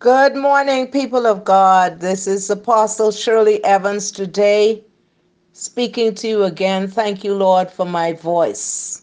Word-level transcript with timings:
Good 0.00 0.34
morning, 0.34 0.90
people 0.90 1.26
of 1.26 1.44
God. 1.44 2.00
This 2.00 2.26
is 2.26 2.48
Apostle 2.48 3.12
Shirley 3.12 3.62
Evans 3.64 4.10
today, 4.10 4.82
speaking 5.52 6.14
to 6.14 6.26
you 6.26 6.44
again. 6.44 6.88
Thank 6.88 7.22
you, 7.22 7.34
Lord, 7.34 7.70
for 7.70 7.84
my 7.84 8.14
voice. 8.14 9.02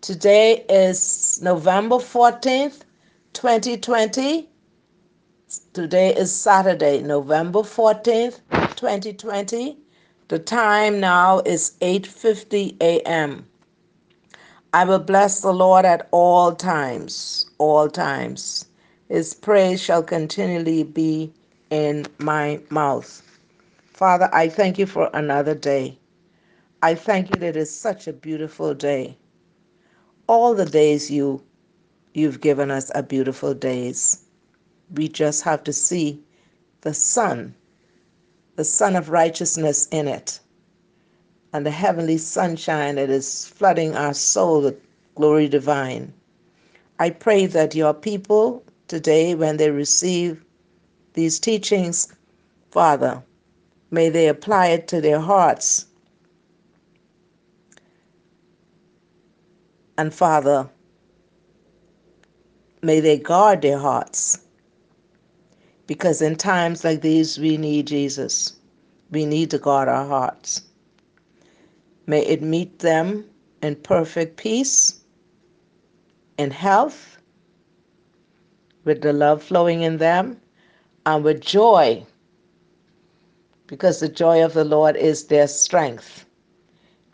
Today 0.00 0.64
is 0.68 1.40
November 1.42 1.96
14th, 1.96 2.82
2020. 3.32 4.48
Today 5.72 6.14
is 6.14 6.32
Saturday, 6.32 7.02
November 7.02 7.60
14th, 7.60 8.40
2020. 8.76 9.76
The 10.28 10.38
time 10.38 11.00
now 11.00 11.40
is 11.40 11.72
8:50 11.80 12.76
a.m. 12.80 13.44
I 14.72 14.84
will 14.84 15.00
bless 15.00 15.40
the 15.40 15.52
Lord 15.52 15.84
at 15.84 16.08
all 16.12 16.54
times, 16.54 17.50
all 17.58 17.90
times. 17.90 18.67
His 19.08 19.34
praise 19.34 19.80
shall 19.80 20.02
continually 20.02 20.84
be 20.84 21.32
in 21.70 22.06
my 22.18 22.60
mouth. 22.70 23.22
Father, 23.86 24.28
I 24.32 24.48
thank 24.48 24.78
you 24.78 24.86
for 24.86 25.10
another 25.14 25.54
day. 25.54 25.98
I 26.82 26.94
thank 26.94 27.30
you 27.34 27.40
that 27.40 27.56
it's 27.56 27.70
such 27.70 28.06
a 28.06 28.12
beautiful 28.12 28.74
day. 28.74 29.16
All 30.28 30.54
the 30.54 30.66
days 30.66 31.10
you 31.10 31.42
you've 32.14 32.40
given 32.40 32.70
us 32.70 32.90
are 32.92 33.02
beautiful 33.02 33.54
days. 33.54 34.24
We 34.94 35.08
just 35.08 35.42
have 35.42 35.64
to 35.64 35.72
see 35.72 36.22
the 36.82 36.94
sun, 36.94 37.54
the 38.56 38.64
sun 38.64 38.96
of 38.96 39.10
righteousness 39.10 39.88
in 39.90 40.08
it, 40.08 40.40
and 41.52 41.64
the 41.66 41.70
heavenly 41.70 42.18
sunshine 42.18 42.96
that 42.96 43.10
is 43.10 43.46
flooding 43.46 43.96
our 43.96 44.14
soul 44.14 44.62
with 44.62 44.80
glory 45.14 45.48
divine. 45.48 46.12
I 46.98 47.10
pray 47.10 47.46
that 47.46 47.74
your 47.74 47.94
people 47.94 48.64
today, 48.88 49.34
when 49.34 49.56
they 49.56 49.70
receive 49.70 50.44
these 51.14 51.38
teachings, 51.38 52.12
Father, 52.70 53.22
may 53.90 54.08
they 54.08 54.28
apply 54.28 54.68
it 54.68 54.88
to 54.88 55.00
their 55.00 55.20
hearts. 55.20 55.86
And 59.96 60.14
Father, 60.14 60.68
may 62.82 63.00
they 63.00 63.18
guard 63.18 63.62
their 63.62 63.78
hearts. 63.78 64.38
Because 65.86 66.20
in 66.22 66.36
times 66.36 66.84
like 66.84 67.00
these, 67.00 67.38
we 67.38 67.56
need 67.56 67.86
Jesus. 67.86 68.56
We 69.10 69.24
need 69.24 69.50
to 69.50 69.58
guard 69.58 69.88
our 69.88 70.06
hearts. 70.06 70.62
May 72.06 72.24
it 72.26 72.42
meet 72.42 72.78
them 72.78 73.24
in 73.62 73.74
perfect 73.76 74.36
peace, 74.36 75.00
in 76.38 76.50
health, 76.50 77.17
with 78.88 79.02
the 79.02 79.12
love 79.12 79.42
flowing 79.42 79.82
in 79.82 79.98
them, 79.98 80.40
and 81.04 81.22
with 81.22 81.42
joy, 81.42 82.02
because 83.66 84.00
the 84.00 84.08
joy 84.08 84.42
of 84.42 84.54
the 84.54 84.64
Lord 84.64 84.96
is 84.96 85.26
their 85.26 85.46
strength. 85.46 86.24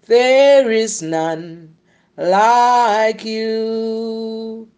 There 0.07 0.71
is 0.71 1.01
none 1.01 1.77
like 2.19 3.25
you. 3.25 4.71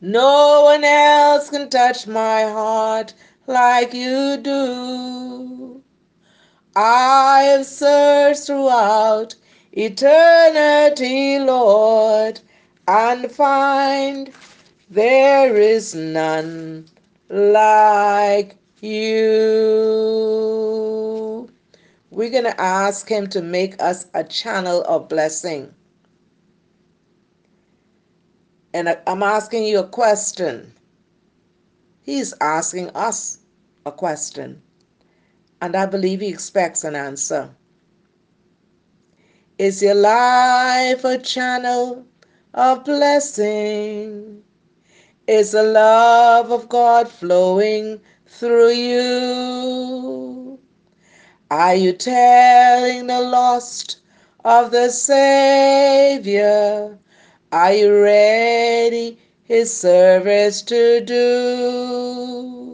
No 0.00 0.62
one 0.62 0.84
else 0.84 1.50
can 1.50 1.68
touch 1.70 2.06
my 2.06 2.42
heart 2.44 3.14
like 3.48 3.92
you 3.92 4.36
do. 4.36 5.82
I 6.78 7.44
have 7.44 7.64
searched 7.64 8.42
throughout 8.46 9.34
eternity, 9.72 11.38
Lord, 11.38 12.38
and 12.86 13.32
find 13.32 14.30
there 14.90 15.56
is 15.56 15.94
none 15.94 16.86
like 17.30 18.58
you. 18.82 19.08
We're 22.10 22.30
going 22.30 22.44
to 22.44 22.60
ask 22.60 23.08
Him 23.08 23.26
to 23.28 23.40
make 23.40 23.82
us 23.82 24.06
a 24.12 24.22
channel 24.22 24.82
of 24.82 25.08
blessing. 25.08 25.74
And 28.74 28.98
I'm 29.06 29.22
asking 29.22 29.64
you 29.64 29.78
a 29.78 29.88
question. 29.88 30.74
He's 32.02 32.34
asking 32.42 32.90
us 32.90 33.38
a 33.86 33.92
question. 33.92 34.60
And 35.60 35.74
I 35.74 35.86
believe 35.86 36.20
He 36.20 36.28
expects 36.28 36.84
an 36.84 36.94
answer. 36.94 37.50
Is 39.58 39.82
your 39.82 39.94
life 39.94 41.04
a 41.04 41.18
channel 41.18 42.04
of 42.52 42.84
blessing? 42.84 44.42
Is 45.26 45.52
the 45.52 45.62
love 45.62 46.52
of 46.52 46.68
God 46.68 47.08
flowing 47.08 48.00
through 48.26 48.70
you? 48.70 50.58
Are 51.50 51.74
you 51.74 51.92
telling 51.92 53.06
the 53.06 53.20
lost 53.20 54.00
of 54.44 54.72
the 54.72 54.90
Savior? 54.90 56.46
Are 57.52 57.72
you 57.72 58.02
ready 58.02 59.18
His 59.44 59.72
service 59.76 60.60
to 60.62 61.00
do? 61.00 62.65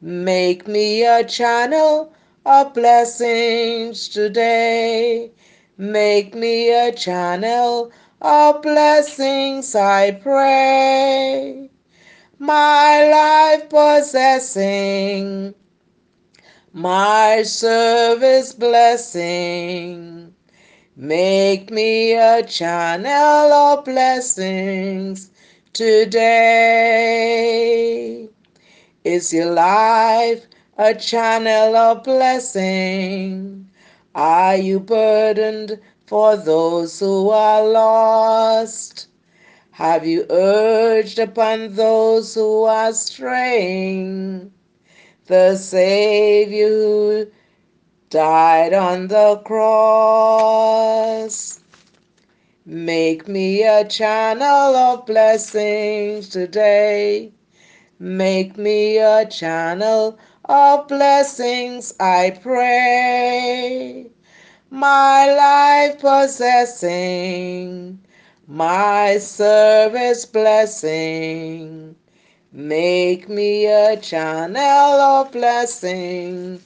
Make 0.00 0.68
me 0.68 1.04
a 1.04 1.24
channel 1.24 2.12
of 2.46 2.72
blessings 2.72 4.08
today. 4.08 5.32
Make 5.76 6.36
me 6.36 6.70
a 6.72 6.92
channel 6.92 7.90
of 8.22 8.62
blessings, 8.62 9.74
I 9.74 10.12
pray. 10.12 11.68
My 12.38 13.10
life 13.10 13.68
possessing, 13.68 15.52
my 16.72 17.42
service 17.42 18.52
blessing. 18.52 20.32
Make 20.94 21.72
me 21.72 22.12
a 22.14 22.44
channel 22.44 23.52
of 23.52 23.84
blessings 23.84 25.32
today. 25.72 26.28
Is 29.08 29.32
your 29.32 29.52
life 29.52 30.46
a 30.76 30.94
channel 30.94 31.74
of 31.74 32.04
blessing? 32.04 33.70
Are 34.14 34.56
you 34.56 34.80
burdened 34.80 35.80
for 36.04 36.36
those 36.36 37.00
who 37.00 37.30
are 37.30 37.66
lost? 37.66 39.08
have 39.78 40.04
you 40.04 40.26
urged 40.28 41.20
upon 41.20 41.72
those 41.74 42.34
who 42.34 42.64
are 42.64 42.92
straying? 42.92 44.52
The 45.26 45.56
Savior 45.56 46.68
who 46.68 47.26
died 48.10 48.74
on 48.74 49.06
the 49.06 49.36
cross. 49.44 51.60
Make 52.66 53.28
me 53.28 53.62
a 53.62 53.88
channel 53.88 54.74
of 54.76 55.06
blessings 55.06 56.28
today. 56.28 57.32
Make 58.00 58.56
me 58.56 58.98
a 58.98 59.26
channel 59.26 60.20
of 60.44 60.86
blessings, 60.86 61.92
I 61.98 62.38
pray. 62.40 64.08
My 64.70 65.34
life 65.34 65.98
possessing, 65.98 67.98
my 68.46 69.18
service 69.18 70.24
blessing. 70.26 71.96
Make 72.52 73.28
me 73.28 73.66
a 73.66 73.96
channel 73.96 74.62
of 74.62 75.32
blessing 75.32 76.60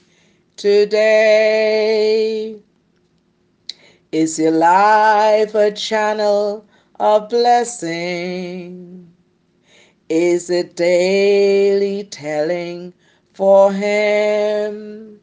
today. 0.55 2.61
Is 4.11 4.37
your 4.37 4.51
life 4.51 5.55
a 5.55 5.71
channel 5.71 6.67
of 6.99 7.29
blessing? 7.29 9.12
Is 10.09 10.49
it 10.49 10.75
daily 10.75 12.03
telling 12.03 12.93
for 13.33 13.71
Him? 13.71 15.21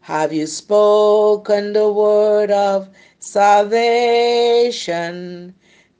Have 0.00 0.32
you 0.32 0.46
spoken 0.46 1.72
the 1.72 1.90
word 1.90 2.50
of 2.50 2.88
salvation 3.18 4.74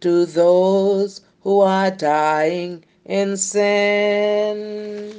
to 0.01 0.27
those 0.27 1.23
who 1.41 1.61
are 1.61 1.91
dying 1.91 2.85
in 3.07 3.39
sin? 3.39 5.17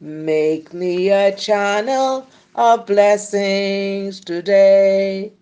Make 0.00 0.74
me 0.74 1.10
a 1.10 1.34
channel 1.34 2.26
of 2.54 2.86
blessings 2.86 4.20
today. 4.20 5.32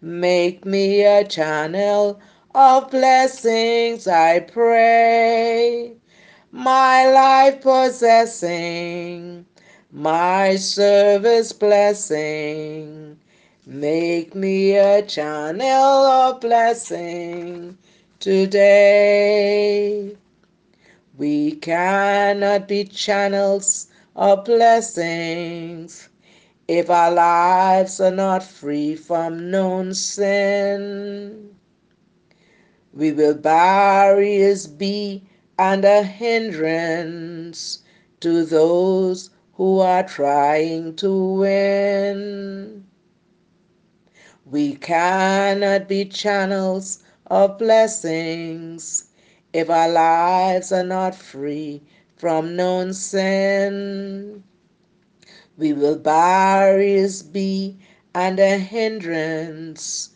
Make 0.00 0.64
me 0.64 1.04
a 1.04 1.24
channel 1.24 2.18
of 2.54 2.90
blessings, 2.90 4.08
I 4.08 4.40
pray. 4.40 5.96
My 6.56 7.10
life 7.10 7.62
possessing, 7.62 9.44
my 9.90 10.54
service 10.54 11.52
blessing. 11.52 13.18
Make 13.66 14.36
me 14.36 14.76
a 14.76 15.02
channel 15.02 15.66
of 15.66 16.40
blessing 16.40 17.76
today. 18.20 20.16
We 21.16 21.56
cannot 21.56 22.68
be 22.68 22.84
channels 22.84 23.88
of 24.14 24.44
blessings 24.44 26.08
if 26.68 26.88
our 26.88 27.10
lives 27.10 28.00
are 28.00 28.12
not 28.12 28.44
free 28.44 28.94
from 28.94 29.50
known 29.50 29.92
sin. 29.92 31.56
We 32.92 33.10
will 33.10 33.34
barriers 33.34 34.68
be 34.68 35.24
and 35.58 35.84
a 35.84 36.02
hindrance 36.02 37.82
to 38.20 38.44
those 38.44 39.30
who 39.54 39.78
are 39.80 40.02
trying 40.02 40.96
to 40.96 41.14
win. 41.14 42.84
We 44.46 44.74
cannot 44.76 45.88
be 45.88 46.04
channels 46.06 47.02
of 47.26 47.58
blessings 47.58 49.10
if 49.52 49.70
our 49.70 49.88
lives 49.88 50.72
are 50.72 50.84
not 50.84 51.14
free 51.14 51.82
from 52.16 52.56
known 52.56 52.92
sin. 52.92 54.42
We 55.56 55.72
will 55.72 55.98
barriers 55.98 57.22
be 57.22 57.78
and 58.14 58.38
a 58.40 58.58
hindrance 58.58 60.10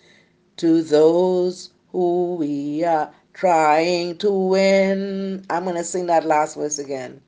to 0.56 0.82
those 0.82 1.70
who 1.92 2.34
we 2.36 2.84
are 2.84 3.12
trying 3.38 4.18
to 4.18 4.30
win. 4.32 5.44
I'm 5.48 5.62
going 5.62 5.76
to 5.76 5.84
sing 5.84 6.06
that 6.06 6.26
last 6.26 6.56
verse 6.56 6.80
again. 6.80 7.20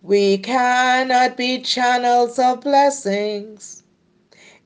We 0.00 0.38
cannot 0.38 1.36
be 1.36 1.60
channels 1.60 2.38
of 2.38 2.62
blessings 2.62 3.82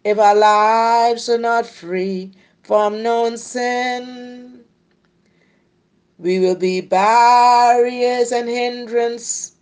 if 0.04 0.18
our 0.18 0.36
lives 0.36 1.28
are 1.28 1.38
not 1.38 1.66
free 1.66 2.32
from 2.62 3.02
known 3.02 3.38
sin. 3.38 4.64
We 6.18 6.38
will 6.38 6.54
be 6.54 6.80
barriers 6.80 8.30
and 8.30 8.48
hindrance 8.48 9.56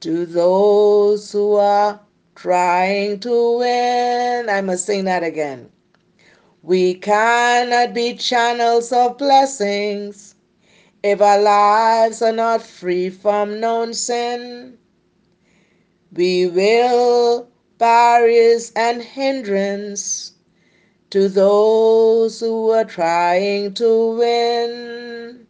to 0.00 0.26
those 0.26 1.30
who 1.30 1.54
are 1.54 2.00
trying 2.34 3.20
to 3.20 3.58
win. 3.58 4.48
I 4.50 4.60
must 4.60 4.86
sing 4.86 5.04
that 5.04 5.22
again. 5.22 5.70
We 6.68 6.96
cannot 6.96 7.94
be 7.94 8.12
channels 8.12 8.92
of 8.92 9.16
blessings 9.16 10.34
if 11.02 11.18
our 11.22 11.40
lives 11.40 12.20
are 12.20 12.30
not 12.30 12.60
free 12.60 13.08
from 13.08 13.58
known 13.58 13.94
sin. 13.94 14.76
We 16.12 16.46
will 16.46 17.48
barriers 17.78 18.70
and 18.76 19.00
hindrance 19.02 20.32
to 21.08 21.30
those 21.30 22.40
who 22.40 22.68
are 22.72 22.84
trying 22.84 23.72
to 23.72 24.18
win. 24.18 25.46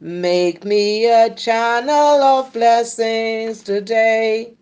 Make 0.00 0.64
me 0.64 1.10
a 1.10 1.28
channel 1.34 2.22
of 2.22 2.54
blessings 2.54 3.62
today. 3.62 4.54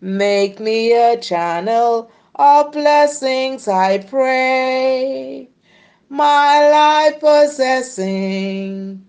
Make 0.00 0.60
me 0.60 0.92
a 0.92 1.16
channel 1.16 2.12
of 2.40 2.72
blessings, 2.72 3.68
I 3.68 3.98
pray. 3.98 5.50
My 6.08 6.70
life 6.70 7.20
possessing, 7.20 9.06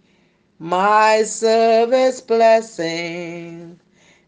my 0.60 1.24
service 1.24 2.20
blessing. 2.20 3.80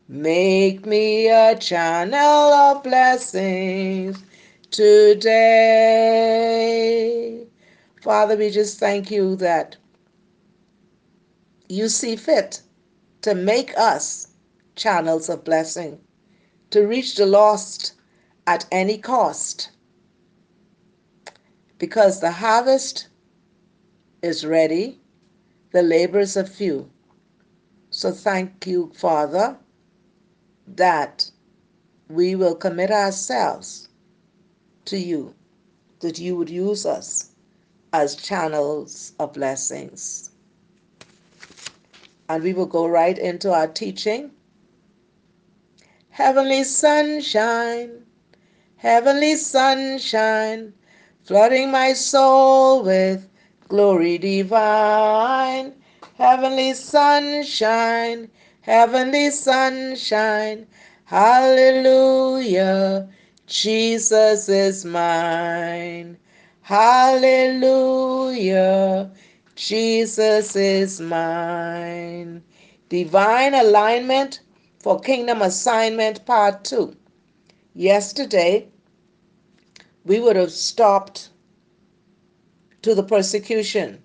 Make 0.08 0.86
me 0.86 1.28
a 1.28 1.58
channel 1.58 2.54
of 2.54 2.82
blessings 2.84 4.24
today. 4.72 5.36
Father, 8.02 8.38
we 8.38 8.50
just 8.52 8.80
thank 8.80 9.12
you 9.12 9.36
that 9.36 9.76
you 11.68 11.90
see 11.90 12.16
fit 12.16 12.62
to 13.24 13.36
make 13.36 13.78
us 13.78 14.30
channels 14.78 15.28
of 15.28 15.44
blessing, 15.44 16.00
to 16.70 16.88
reach 16.88 17.16
the 17.16 17.26
lost 17.26 17.96
at 18.48 18.66
any 18.72 18.98
cost, 18.98 19.72
because 21.78 22.20
the 22.20 22.32
harvest 22.32 23.08
is 24.22 24.46
ready, 24.46 25.00
the 25.72 25.82
laborers 25.82 26.38
are 26.38 26.46
few. 26.46 26.90
So 27.90 28.12
thank 28.12 28.66
you, 28.66 28.92
Father, 28.96 29.58
that 30.68 31.30
we 32.10 32.36
will 32.36 32.56
commit 32.56 32.92
ourselves 32.92 33.90
to 34.86 34.98
you, 34.98 35.34
that 36.00 36.20
you 36.20 36.36
would 36.36 36.50
use 36.50 36.86
us 36.86 37.32
as 37.94 38.16
channels 38.16 39.14
of 39.20 39.34
blessings. 39.34 40.32
And 42.30 42.44
we 42.44 42.54
will 42.54 42.66
go 42.66 42.88
right 42.88 43.18
into 43.18 43.52
our 43.52 43.68
teaching. 43.68 44.32
Heavenly 46.10 46.64
sunshine, 46.64 48.06
heavenly 48.84 49.36
sunshine, 49.38 50.74
flooding 51.24 51.72
my 51.72 51.94
soul 51.94 52.84
with 52.84 53.30
glory 53.70 54.18
divine. 54.18 55.74
Heavenly 56.18 56.74
sunshine, 56.74 58.30
heavenly 58.60 59.30
sunshine, 59.32 60.68
hallelujah, 61.06 62.28
Jesus 63.48 64.50
is 64.50 64.84
mine. 64.84 66.18
Hallelujah. 66.62 67.72
Jesus 69.56 70.56
is 70.56 71.02
mine. 71.02 72.44
Divine 72.90 73.54
alignment 73.54 74.42
for 74.80 75.00
kingdom 75.00 75.42
assignment 75.42 76.26
part 76.26 76.64
2. 76.64 76.96
Yesterday, 77.76 78.70
we 80.06 80.20
would 80.20 80.36
have 80.36 80.52
stopped 80.52 81.30
to 82.82 82.94
the 82.94 83.04
persecution. 83.04 84.02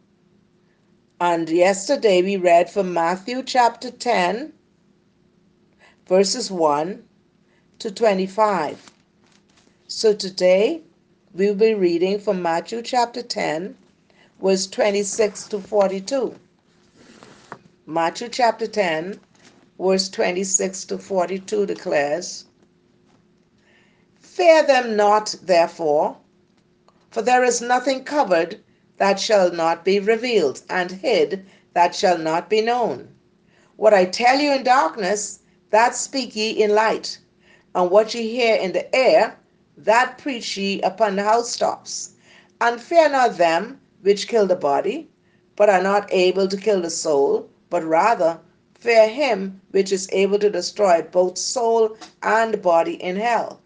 And 1.21 1.49
yesterday, 1.49 2.23
we 2.23 2.37
read 2.37 2.71
from 2.71 2.93
Matthew 2.95 3.43
chapter 3.43 3.91
10, 3.91 4.53
verses 6.07 6.51
1 6.51 7.03
to 7.81 7.91
25. 7.91 8.93
So 9.89 10.15
today, 10.15 10.83
we'll 11.35 11.57
be 11.57 11.75
reading 11.75 12.21
from 12.21 12.41
Matthew 12.41 12.83
chapter 12.83 13.23
10, 13.23 13.77
verse 14.41 14.69
26 14.69 15.49
to 15.49 15.61
42. 15.61 16.35
Matthew 17.87 18.29
chapter 18.29 18.69
10, 18.69 19.19
verse 19.81 20.09
26 20.09 20.85
to 20.85 20.99
42 20.99 21.67
declares, 21.67 22.45
Fear 24.39 24.63
them 24.69 24.95
not, 24.95 25.35
therefore, 25.43 26.17
for 27.11 27.23
there 27.23 27.43
is 27.43 27.61
nothing 27.61 28.05
covered 28.05 28.61
that 28.97 29.19
shall 29.19 29.51
not 29.51 29.85
be 29.85 29.99
revealed, 29.99 30.63
and 30.71 30.93
hid 30.93 31.45
that 31.75 31.93
shall 31.93 32.17
not 32.17 32.49
be 32.49 32.61
known. 32.61 33.13
What 33.75 33.93
I 33.93 34.05
tell 34.05 34.39
you 34.39 34.53
in 34.53 34.63
darkness, 34.63 35.41
that 35.71 35.97
speak 35.97 36.37
ye 36.37 36.51
in 36.51 36.73
light, 36.73 37.19
and 37.75 37.91
what 37.91 38.15
ye 38.15 38.31
hear 38.31 38.55
in 38.55 38.71
the 38.71 38.95
air, 38.95 39.37
that 39.77 40.19
preach 40.19 40.57
ye 40.57 40.81
upon 40.83 41.17
the 41.17 41.25
housetops. 41.25 42.11
And 42.61 42.81
fear 42.81 43.09
not 43.09 43.39
them 43.39 43.81
which 44.03 44.29
kill 44.29 44.47
the 44.47 44.55
body, 44.55 45.11
but 45.57 45.69
are 45.69 45.83
not 45.83 46.09
able 46.13 46.47
to 46.47 46.57
kill 46.57 46.81
the 46.81 46.91
soul, 46.91 47.51
but 47.71 47.83
rather 47.83 48.39
fear 48.79 49.09
him 49.09 49.61
which 49.73 49.91
is 49.91 50.09
able 50.13 50.39
to 50.39 50.49
destroy 50.49 51.03
both 51.03 51.39
soul 51.39 51.97
and 52.23 52.63
body 52.63 53.03
in 53.03 53.17
hell. 53.17 53.61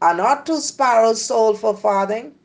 Are 0.00 0.14
not 0.14 0.46
two 0.46 0.60
sparrows 0.60 1.20
sold 1.22 1.58
for 1.58 1.76
farthing? 1.76 2.36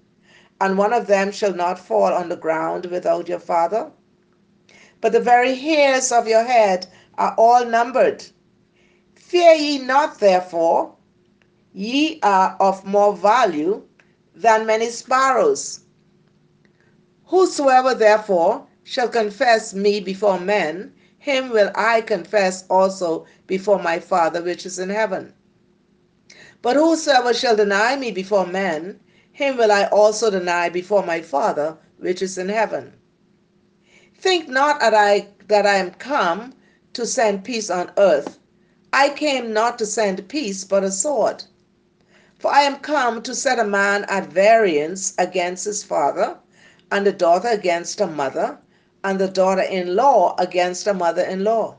And 0.60 0.78
one 0.78 0.92
of 0.92 1.06
them 1.08 1.32
shall 1.32 1.54
not 1.54 1.78
fall 1.78 2.12
on 2.14 2.30
the 2.30 2.36
ground 2.36 2.88
without 2.88 3.28
your 3.30 3.40
father? 3.40 3.92
But 5.02 5.12
the 5.12 5.20
very 5.20 5.54
hairs 5.56 6.12
of 6.12 6.28
your 6.28 6.44
head 6.44 6.88
are 7.18 7.36
all 7.38 7.66
numbered. 7.66 8.26
Fear 9.14 9.54
ye 9.54 9.78
not, 9.78 10.20
therefore, 10.20 10.96
ye 11.74 12.20
are 12.24 12.56
of 12.60 12.86
more 12.86 13.16
value 13.16 13.84
than 14.36 14.66
many 14.66 14.90
sparrows. 14.90 15.82
Whosoever 17.26 17.94
therefore 17.94 18.66
shall 18.84 19.10
confess 19.10 19.74
me 19.74 20.00
before 20.00 20.40
men, 20.40 20.94
him 21.20 21.50
will 21.50 21.72
I 21.76 22.02
confess 22.02 22.66
also 22.70 23.26
before 23.48 23.80
my 23.80 24.00
Father 24.00 24.42
which 24.42 24.66
is 24.66 24.80
in 24.80 24.90
heaven. 24.90 25.34
But 26.64 26.78
whosoever 26.78 27.34
shall 27.34 27.58
deny 27.58 27.98
me 27.98 28.10
before 28.10 28.46
men, 28.48 29.02
him 29.34 29.58
will 29.58 29.70
I 29.70 29.84
also 29.88 30.30
deny 30.30 30.70
before 30.70 31.04
my 31.04 31.20
Father 31.20 31.76
which 32.00 32.22
is 32.22 32.38
in 32.38 32.48
heaven. 32.48 32.94
Think 34.18 34.48
not 34.48 34.80
that 34.80 34.94
I 34.94 35.28
that 35.50 35.66
I 35.66 35.76
am 35.76 35.92
come 35.92 36.54
to 36.94 37.06
send 37.06 37.44
peace 37.44 37.70
on 37.70 37.92
earth. 37.98 38.40
I 38.94 39.10
came 39.10 39.52
not 39.52 39.78
to 39.80 39.86
send 39.86 40.30
peace, 40.30 40.64
but 40.64 40.86
a 40.86 40.90
sword. 40.92 41.44
For 42.40 42.50
I 42.50 42.62
am 42.62 42.78
come 42.78 43.22
to 43.24 43.36
set 43.36 43.60
a 43.60 43.66
man 43.66 44.06
at 44.08 44.32
variance 44.32 45.14
against 45.18 45.66
his 45.66 45.84
father, 45.84 46.38
and 46.90 47.06
a 47.06 47.12
daughter 47.12 47.50
against 47.50 48.00
her 48.00 48.08
mother, 48.08 48.58
and 49.04 49.20
the 49.20 49.28
daughter 49.28 49.64
in 49.64 49.98
law 49.98 50.34
against 50.40 50.86
her 50.86 50.94
mother 50.94 51.24
in 51.24 51.44
law. 51.44 51.76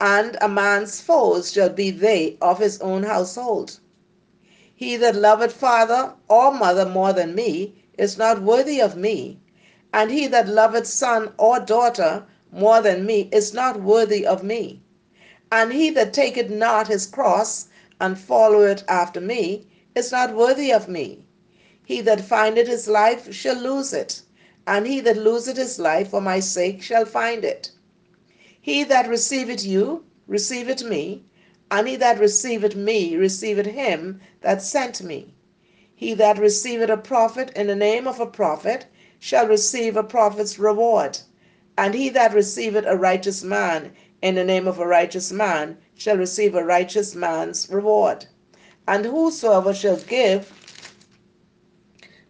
And 0.00 0.38
a 0.40 0.48
man's 0.48 1.00
foes 1.00 1.50
shall 1.52 1.68
be 1.70 1.90
they 1.90 2.38
of 2.40 2.60
his 2.60 2.80
own 2.80 3.02
household. 3.02 3.80
He 4.80 4.94
that 4.98 5.16
loveth 5.16 5.54
father 5.54 6.12
or 6.28 6.52
mother 6.52 6.86
more 6.86 7.12
than 7.12 7.34
me 7.34 7.74
is 7.98 8.16
not 8.16 8.42
worthy 8.42 8.80
of 8.80 8.96
me, 8.96 9.40
and 9.92 10.08
he 10.08 10.28
that 10.28 10.46
loveth 10.48 10.86
son 10.86 11.32
or 11.36 11.58
daughter 11.58 12.26
more 12.52 12.80
than 12.80 13.04
me 13.04 13.28
is 13.32 13.52
not 13.52 13.82
worthy 13.82 14.24
of 14.24 14.44
me. 14.44 14.80
And 15.50 15.72
he 15.72 15.90
that 15.90 16.12
taketh 16.12 16.48
not 16.48 16.86
his 16.86 17.06
cross 17.06 17.66
and 18.00 18.16
followeth 18.16 18.84
after 18.86 19.20
me 19.20 19.66
is 19.96 20.12
not 20.12 20.32
worthy 20.32 20.72
of 20.72 20.86
me. 20.86 21.26
He 21.84 22.00
that 22.02 22.20
findeth 22.20 22.68
his 22.68 22.86
life 22.86 23.34
shall 23.34 23.56
lose 23.56 23.92
it, 23.92 24.22
and 24.64 24.86
he 24.86 25.00
that 25.00 25.16
loseth 25.16 25.56
his 25.56 25.80
life 25.80 26.10
for 26.10 26.20
my 26.20 26.38
sake 26.38 26.82
shall 26.82 27.04
find 27.04 27.44
it. 27.44 27.72
He 28.60 28.84
that 28.84 29.08
receiveth 29.08 29.64
you 29.64 30.04
receiveth 30.28 30.84
me, 30.84 31.24
he 31.84 31.96
that 31.96 32.18
receiveth 32.18 32.74
me 32.74 33.16
receiveth 33.16 33.66
him 33.66 34.20
that 34.40 34.62
sent 34.62 35.02
me. 35.02 35.34
He 35.94 36.14
that 36.14 36.38
receiveth 36.38 36.88
a 36.88 36.96
prophet 36.96 37.50
in 37.56 37.66
the 37.66 37.76
name 37.76 38.06
of 38.06 38.20
a 38.20 38.26
prophet 38.26 38.86
shall 39.18 39.46
receive 39.46 39.96
a 39.96 40.02
prophet's 40.02 40.58
reward, 40.58 41.18
and 41.76 41.94
he 41.94 42.08
that 42.10 42.32
receiveth 42.32 42.86
a 42.86 42.96
righteous 42.96 43.42
man 43.42 43.92
in 44.22 44.34
the 44.36 44.44
name 44.44 44.66
of 44.66 44.78
a 44.78 44.86
righteous 44.86 45.30
man 45.32 45.76
shall 45.94 46.16
receive 46.16 46.54
a 46.54 46.64
righteous 46.64 47.14
man's 47.14 47.68
reward. 47.68 48.26
And 48.86 49.04
whosoever 49.04 49.74
shall 49.74 49.96
give 49.96 50.52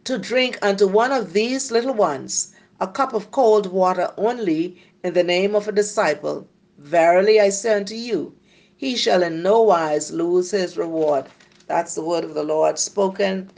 to 0.04 0.18
drink 0.18 0.58
unto 0.62 0.86
one 0.86 1.12
of 1.12 1.32
these 1.32 1.70
little 1.70 1.94
ones 1.94 2.54
a 2.80 2.88
cup 2.88 3.12
of 3.12 3.30
cold 3.30 3.66
water 3.70 4.12
only 4.16 4.82
in 5.04 5.12
the 5.12 5.22
name 5.22 5.54
of 5.54 5.68
a 5.68 5.72
disciple, 5.72 6.48
verily 6.78 7.38
I 7.40 7.50
say 7.50 7.74
unto 7.74 7.94
you, 7.94 8.34
he 8.78 8.94
shall 8.96 9.24
in 9.24 9.42
no 9.42 9.60
wise 9.60 10.12
lose 10.12 10.52
his 10.52 10.76
reward. 10.78 11.26
That's 11.66 11.96
the 11.96 12.02
word 12.02 12.22
of 12.22 12.34
the 12.34 12.44
Lord 12.44 12.78
spoken. 12.78 13.50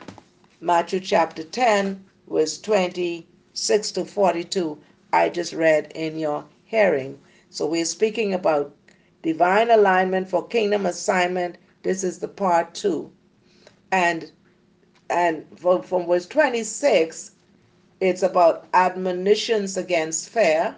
Matthew 0.63 0.99
chapter 1.01 1.45
10, 1.45 2.03
verse 2.27 2.59
26 2.59 3.93
to 3.93 4.05
42. 4.07 4.79
I 5.13 5.29
just 5.29 5.53
read 5.53 5.93
in 5.95 6.19
your 6.19 6.47
hearing. 6.65 7.19
So 7.51 7.67
we're 7.67 7.85
speaking 7.85 8.33
about 8.33 8.75
divine 9.23 9.71
alignment 9.71 10.29
for 10.29 10.47
kingdom 10.47 10.87
assignment. 10.87 11.59
This 11.83 12.03
is 12.03 12.19
the 12.19 12.29
part 12.29 12.75
two. 12.75 13.13
And 13.93 14.33
and 15.11 15.45
from, 15.59 15.83
verse 16.07 16.27
26, 16.27 17.33
it's 18.01 18.23
about 18.23 18.67
admonitions 18.73 19.77
against 19.77 20.31
fear. 20.31 20.77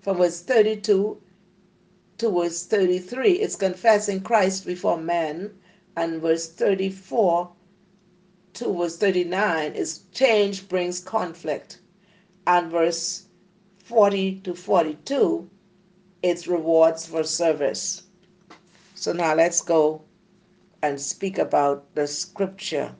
From 0.00 0.16
verse 0.16 0.40
32 0.42 1.20
to 2.20 2.28
verse 2.28 2.66
33, 2.66 3.32
it's 3.32 3.56
confessing 3.56 4.20
Christ 4.20 4.66
before 4.66 4.98
men. 4.98 5.58
And 5.96 6.20
verse 6.20 6.48
34 6.48 7.50
to 8.52 8.74
verse 8.74 8.98
39 8.98 9.72
is 9.72 10.02
change 10.12 10.68
brings 10.68 11.00
conflict. 11.00 11.78
And 12.46 12.70
verse 12.70 13.24
40 13.84 14.40
to 14.40 14.54
42, 14.54 15.48
it's 16.22 16.46
rewards 16.46 17.06
for 17.06 17.24
service. 17.24 18.02
So 18.94 19.14
now 19.14 19.34
let's 19.34 19.62
go 19.62 20.02
and 20.82 21.00
speak 21.00 21.38
about 21.38 21.94
the 21.94 22.06
scripture 22.06 22.94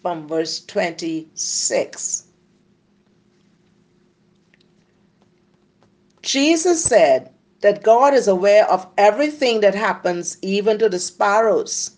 from 0.00 0.28
verse 0.28 0.64
26. 0.64 2.24
Jesus 6.22 6.84
said, 6.84 7.32
that 7.60 7.82
God 7.82 8.14
is 8.14 8.28
aware 8.28 8.68
of 8.70 8.86
everything 8.96 9.60
that 9.60 9.74
happens, 9.74 10.38
even 10.42 10.78
to 10.78 10.88
the 10.88 10.98
sparrows. 10.98 11.92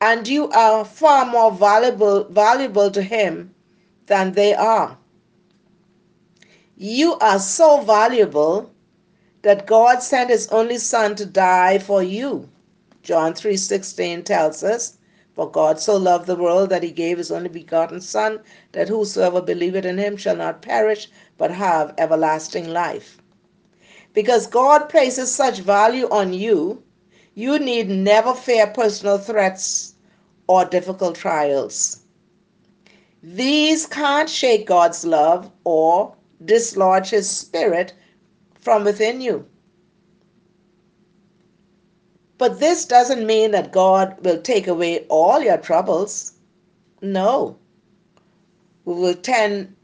And 0.00 0.26
you 0.26 0.48
are 0.50 0.84
far 0.84 1.26
more 1.26 1.52
valuable, 1.52 2.24
valuable 2.24 2.90
to 2.90 3.02
Him 3.02 3.54
than 4.06 4.32
they 4.32 4.54
are. 4.54 4.96
You 6.76 7.14
are 7.18 7.38
so 7.38 7.80
valuable 7.82 8.70
that 9.42 9.66
God 9.66 10.02
sent 10.02 10.30
His 10.30 10.48
only 10.48 10.78
Son 10.78 11.14
to 11.16 11.26
die 11.26 11.78
for 11.78 12.02
you. 12.02 12.48
John 13.02 13.32
3:16 13.32 14.24
tells 14.24 14.62
us, 14.62 14.98
For 15.34 15.50
God 15.50 15.80
so 15.80 15.96
loved 15.96 16.26
the 16.26 16.36
world 16.36 16.68
that 16.70 16.82
he 16.82 16.90
gave 16.90 17.16
his 17.16 17.30
only 17.30 17.48
begotten 17.48 18.00
Son, 18.00 18.40
that 18.72 18.88
whosoever 18.88 19.40
believeth 19.40 19.84
in 19.84 19.98
him 19.98 20.16
shall 20.16 20.36
not 20.36 20.62
perish, 20.62 21.08
but 21.38 21.50
have 21.50 21.94
everlasting 21.96 22.68
life. 22.68 23.17
Because 24.14 24.46
God 24.46 24.88
places 24.88 25.34
such 25.34 25.60
value 25.60 26.08
on 26.10 26.32
you, 26.32 26.82
you 27.34 27.58
need 27.58 27.88
never 27.88 28.34
fear 28.34 28.66
personal 28.66 29.18
threats 29.18 29.94
or 30.48 30.64
difficult 30.64 31.14
trials. 31.14 32.00
These 33.22 33.86
can't 33.86 34.28
shake 34.28 34.66
God's 34.66 35.04
love 35.04 35.50
or 35.64 36.14
dislodge 36.44 37.10
His 37.10 37.28
Spirit 37.28 37.92
from 38.60 38.84
within 38.84 39.20
you. 39.20 39.46
But 42.38 42.60
this 42.60 42.84
doesn't 42.84 43.26
mean 43.26 43.50
that 43.50 43.72
God 43.72 44.16
will 44.24 44.40
take 44.40 44.68
away 44.68 45.04
all 45.08 45.42
your 45.42 45.58
troubles. 45.58 46.32
No. 47.02 47.58
We 48.84 48.94
will 48.94 49.14
10 49.14 49.76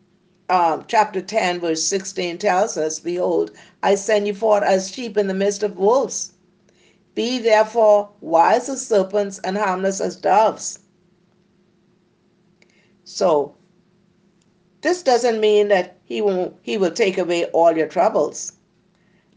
um, 0.49 0.85
chapter 0.89 1.23
10, 1.23 1.61
verse 1.61 1.83
16 1.83 2.39
tells 2.39 2.77
us, 2.77 2.99
Behold, 2.99 3.51
I 3.83 3.95
send 3.95 4.27
you 4.27 4.35
forth 4.35 4.63
as 4.63 4.91
sheep 4.91 5.17
in 5.17 5.27
the 5.27 5.35
midst 5.35 5.63
of 5.63 5.79
wolves. 5.79 6.33
Be 7.15 7.39
therefore 7.39 8.11
wise 8.21 8.69
as 8.69 8.87
serpents 8.87 9.41
and 9.45 9.57
harmless 9.57 10.01
as 10.01 10.17
doves. 10.17 10.81
So, 13.05 13.55
this 14.83 15.03
doesn't 15.03 15.41
mean 15.41 15.69
that 15.69 15.97
he 16.05 16.21
will, 16.21 16.59
he 16.63 16.77
will 16.77 16.91
take 16.91 17.17
away 17.17 17.47
all 17.47 17.77
your 17.77 17.89
troubles. 17.89 18.53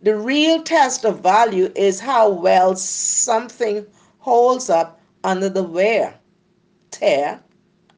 The 0.01 0.15
real 0.15 0.61
test 0.61 1.05
of 1.05 1.21
value 1.21 1.71
is 1.75 1.99
how 1.99 2.29
well 2.29 2.75
something 2.75 3.85
holds 4.19 4.69
up 4.69 4.99
under 5.23 5.49
the 5.49 5.63
wear, 5.63 6.15
tear, 6.91 7.41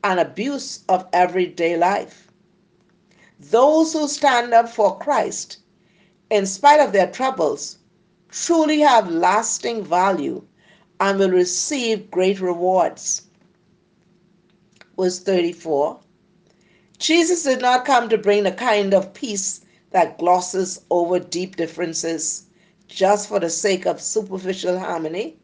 and 0.04 0.20
abuse 0.20 0.84
of 0.88 1.08
everyday 1.12 1.76
life. 1.76 2.29
Those 3.40 3.94
who 3.94 4.08
stand 4.08 4.54
up 4.54 4.68
for 4.70 4.98
Christ 4.98 5.60
in 6.30 6.46
spite 6.46 6.80
of 6.80 6.92
their 6.92 7.10
troubles, 7.10 7.78
truly 8.30 8.82
have 8.82 9.10
lasting 9.10 9.84
value 9.84 10.46
and 11.00 11.18
will 11.18 11.32
receive 11.32 12.12
great 12.12 12.40
rewards. 12.42 13.24
Verse 14.98 15.20
34 15.20 16.00
Jesus 16.98 17.44
did 17.44 17.62
not 17.62 17.86
come 17.86 18.10
to 18.10 18.18
bring 18.18 18.44
the 18.44 18.52
kind 18.52 18.94
of 18.94 19.14
peace 19.14 19.62
that 19.92 20.18
glosses 20.18 20.82
over 20.92 21.18
deep 21.18 21.56
differences 21.56 22.44
just 22.88 23.30
for 23.30 23.40
the 23.40 23.50
sake 23.50 23.86
of 23.86 24.02
superficial 24.02 24.78
harmony. 24.78 25.38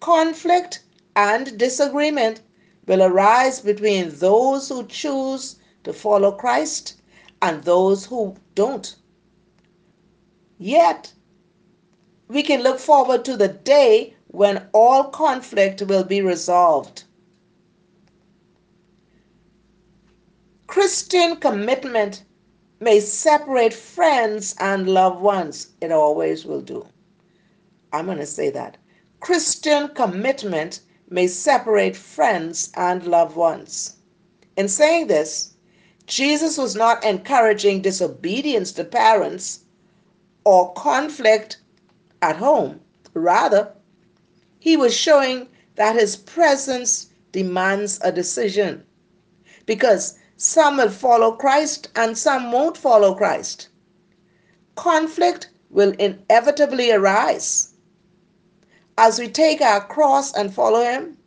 Conflict 0.00 0.82
and 1.16 1.56
disagreement 1.56 2.42
will 2.86 3.02
arise 3.02 3.60
between 3.60 4.10
those 4.10 4.68
who 4.68 4.86
choose 4.86 5.56
to 5.84 5.92
follow 5.92 6.32
Christ 6.32 7.00
and 7.42 7.62
those 7.64 8.06
who 8.06 8.36
don't. 8.54 8.96
Yet, 10.58 11.12
we 12.28 12.42
can 12.42 12.62
look 12.62 12.78
forward 12.78 13.24
to 13.24 13.36
the 13.36 13.48
day 13.48 14.14
when 14.28 14.68
all 14.72 15.04
conflict 15.04 15.82
will 15.82 16.04
be 16.04 16.22
resolved. 16.22 17.04
Christian 20.66 21.36
commitment 21.36 22.24
may 22.78 23.00
separate 23.00 23.74
friends 23.74 24.54
and 24.60 24.88
loved 24.88 25.20
ones. 25.20 25.68
It 25.80 25.90
always 25.90 26.44
will 26.44 26.60
do. 26.60 26.86
I'm 27.92 28.06
going 28.06 28.18
to 28.18 28.26
say 28.26 28.50
that. 28.50 28.76
Christian 29.18 29.88
commitment 29.88 30.80
may 31.08 31.26
separate 31.26 31.96
friends 31.96 32.70
and 32.76 33.04
loved 33.04 33.34
ones. 33.34 33.96
In 34.56 34.68
saying 34.68 35.08
this, 35.08 35.49
Jesus 36.10 36.58
was 36.58 36.74
not 36.74 37.04
encouraging 37.04 37.82
disobedience 37.82 38.72
to 38.72 38.82
parents 38.82 39.60
or 40.44 40.72
conflict 40.72 41.58
at 42.20 42.34
home. 42.34 42.80
Rather, 43.14 43.72
he 44.58 44.76
was 44.76 44.92
showing 44.92 45.46
that 45.76 45.94
his 45.94 46.16
presence 46.16 47.10
demands 47.30 48.00
a 48.02 48.10
decision 48.10 48.84
because 49.66 50.18
some 50.36 50.78
will 50.78 50.90
follow 50.90 51.30
Christ 51.30 51.90
and 51.94 52.18
some 52.18 52.50
won't 52.50 52.76
follow 52.76 53.14
Christ. 53.14 53.68
Conflict 54.74 55.50
will 55.70 55.92
inevitably 55.92 56.90
arise. 56.90 57.74
As 58.98 59.20
we 59.20 59.28
take 59.28 59.60
our 59.60 59.86
cross 59.86 60.34
and 60.34 60.52
follow 60.52 60.82
Him, 60.82 61.18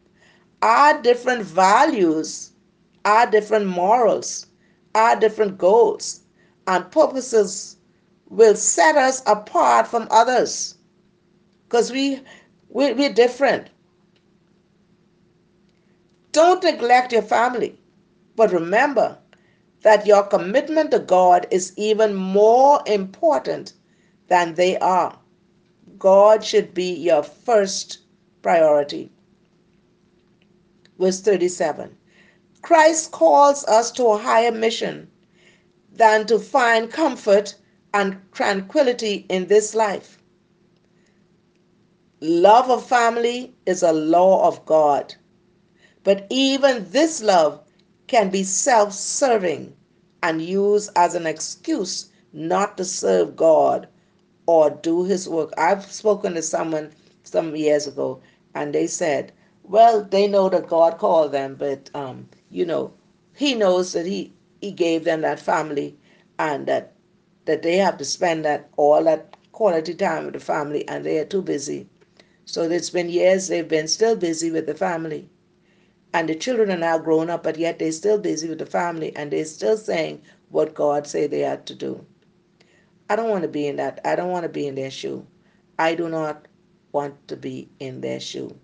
our 0.62 1.02
different 1.02 1.44
values, 1.44 2.52
our 3.06 3.32
different 3.32 3.68
morals, 3.68 4.48
our 4.96 5.16
different 5.20 5.58
goals 5.58 6.22
and 6.68 6.90
purposes 6.92 7.78
will 8.30 8.56
set 8.56 8.96
us 8.96 9.22
apart 9.26 9.88
from 9.88 10.08
others 10.10 10.76
because 11.66 11.92
we, 11.92 12.22
we, 12.70 12.94
we're 12.94 13.14
different. 13.14 13.70
Don't 16.32 16.64
neglect 16.64 17.12
your 17.14 17.22
family. 17.22 17.80
But 18.36 18.52
remember 18.52 19.18
that 19.84 20.08
your 20.08 20.24
commitment 20.24 20.92
to 20.92 21.00
God 21.00 21.46
is 21.52 21.74
even 21.78 22.16
more 22.16 22.82
important 22.88 23.74
than 24.28 24.56
they 24.56 24.78
are. 24.80 25.18
God 26.00 26.44
should 26.44 26.74
be 26.74 26.92
your 26.94 27.22
first 27.22 28.00
priority. 28.42 29.12
Verse 30.98 31.22
37 31.22 31.96
Christ 32.64 33.12
calls 33.12 33.66
us 33.66 33.92
to 33.92 34.08
a 34.08 34.18
higher 34.18 34.52
mission 34.52 35.12
than 35.92 36.26
to 36.28 36.40
find 36.40 36.92
comfort 36.92 37.56
and 37.94 38.20
tranquility 38.32 39.26
in 39.30 39.48
this 39.48 39.76
life. 39.76 40.18
Love 42.22 42.70
of 42.72 42.86
family 42.88 43.54
is 43.66 43.84
a 43.84 43.92
law 43.92 44.48
of 44.48 44.66
God. 44.66 45.14
But 46.06 46.26
even 46.30 46.90
this 46.90 47.22
love 47.22 47.60
can 48.08 48.30
be 48.30 48.44
self 48.44 48.94
serving 48.94 49.76
and 50.22 50.42
used 50.42 50.90
as 50.96 51.16
an 51.16 51.28
excuse 51.28 52.12
not 52.32 52.78
to 52.78 52.86
serve 52.86 53.36
God 53.36 53.90
or 54.46 54.70
do 54.70 55.04
His 55.04 55.28
work. 55.28 55.54
I've 55.58 55.92
spoken 55.92 56.34
to 56.36 56.42
someone 56.42 56.94
some 57.24 57.56
years 57.58 57.88
ago, 57.88 58.22
and 58.56 58.74
they 58.74 58.88
said, 58.88 59.34
well, 59.64 60.04
they 60.04 60.28
know 60.28 60.48
that 60.50 60.68
God 60.68 60.98
called 60.98 61.34
them, 61.34 61.56
but 61.56 61.90
um, 61.94 62.28
you 62.54 62.66
know, 62.66 62.94
He 63.36 63.56
knows 63.56 63.94
that 63.94 64.06
He 64.06 64.34
He 64.62 64.72
gave 64.72 65.06
them 65.06 65.22
that 65.22 65.40
family, 65.40 65.98
and 66.40 66.68
that 66.68 66.94
that 67.46 67.64
they 67.64 67.78
have 67.78 67.98
to 67.98 68.06
spend 68.06 68.46
that 68.46 68.70
all 68.78 69.04
that 69.06 69.36
quality 69.52 69.96
time 69.96 70.26
with 70.26 70.36
the 70.36 70.40
family, 70.40 70.88
and 70.88 71.06
they 71.06 71.20
are 71.20 71.26
too 71.26 71.42
busy. 71.42 71.88
So 72.46 72.64
it's 72.64 72.92
been 72.92 73.10
years 73.10 73.48
they've 73.50 73.68
been 73.68 73.88
still 73.90 74.16
busy 74.16 74.52
with 74.52 74.68
the 74.68 74.76
family 74.76 75.30
and 76.14 76.30
the 76.30 76.36
children 76.36 76.72
are 76.72 76.78
now 76.78 76.98
grown 77.00 77.30
up, 77.30 77.44
but 77.44 77.58
yet 77.58 77.80
they're 77.80 77.92
still 77.92 78.20
busy 78.20 78.48
with 78.50 78.60
the 78.60 78.66
family 78.68 79.16
and 79.16 79.32
they're 79.32 79.46
still 79.46 79.78
saying 79.78 80.22
what 80.50 80.76
God 80.76 81.08
say 81.08 81.28
they 81.28 81.40
had 81.40 81.66
to 81.68 81.76
do. 81.76 82.06
I 83.10 83.16
don't 83.16 83.30
want 83.30 83.44
to 83.44 83.48
be 83.48 83.68
in 83.68 83.78
that. 83.78 84.00
I 84.06 84.16
don't 84.16 84.30
want 84.32 84.44
to 84.44 84.50
be 84.50 84.68
in 84.68 84.76
their 84.76 84.92
shoe. 84.92 85.26
I 85.80 85.96
do 85.96 86.10
not 86.10 86.48
want 86.92 87.28
to 87.30 87.36
be 87.36 87.70
in 87.80 88.02
their 88.02 88.20
shoe. 88.20 88.56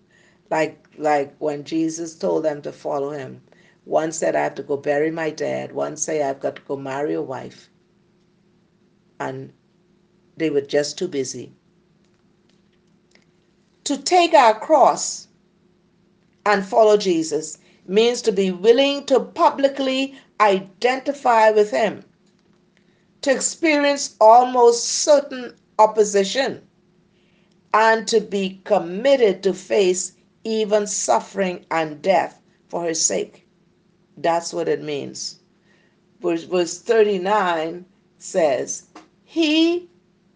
Like 0.52 0.86
like 0.98 1.36
when 1.40 1.64
Jesus 1.64 2.16
told 2.16 2.46
them 2.46 2.62
to 2.64 2.72
follow 2.72 3.12
him. 3.12 3.42
One 3.90 4.12
said 4.12 4.36
I 4.36 4.44
have 4.44 4.54
to 4.54 4.62
go 4.62 4.78
bury 4.78 5.10
my 5.10 5.32
dad. 5.32 5.72
One 5.72 5.98
say 5.98 6.22
I've 6.22 6.40
got 6.40 6.58
to 6.58 6.62
go 6.62 6.78
marry 6.78 7.16
a 7.16 7.24
wife. 7.24 7.72
And 9.20 9.52
they 10.38 10.52
were 10.52 10.62
just 10.62 10.96
too 10.96 11.08
busy. 11.08 11.54
To 13.86 13.98
take 13.98 14.36
our 14.36 14.60
cross 14.60 15.28
and 16.46 16.64
follow 16.64 16.98
Jesus 16.98 17.58
means 17.88 18.22
to 18.22 18.32
be 18.32 18.52
willing 18.52 19.08
to 19.08 19.22
publicly 19.22 20.16
identify 20.40 21.50
with 21.50 21.72
Him, 21.72 22.06
to 23.24 23.32
experience 23.32 24.16
almost 24.22 24.86
certain 24.86 25.56
opposition, 25.80 26.62
and 27.74 28.08
to 28.08 28.22
be 28.22 28.62
committed 28.66 29.42
to 29.42 29.54
face 29.56 30.12
even 30.44 30.86
suffering 30.86 31.66
and 31.72 32.04
death 32.04 32.40
for 32.68 32.84
His 32.86 33.04
sake. 33.04 33.39
That's 34.22 34.52
what 34.54 34.68
it 34.68 34.84
means. 34.84 35.40
Verse, 36.20 36.44
verse 36.44 36.78
39 36.78 37.86
says, 38.18 38.84
He 39.24 39.90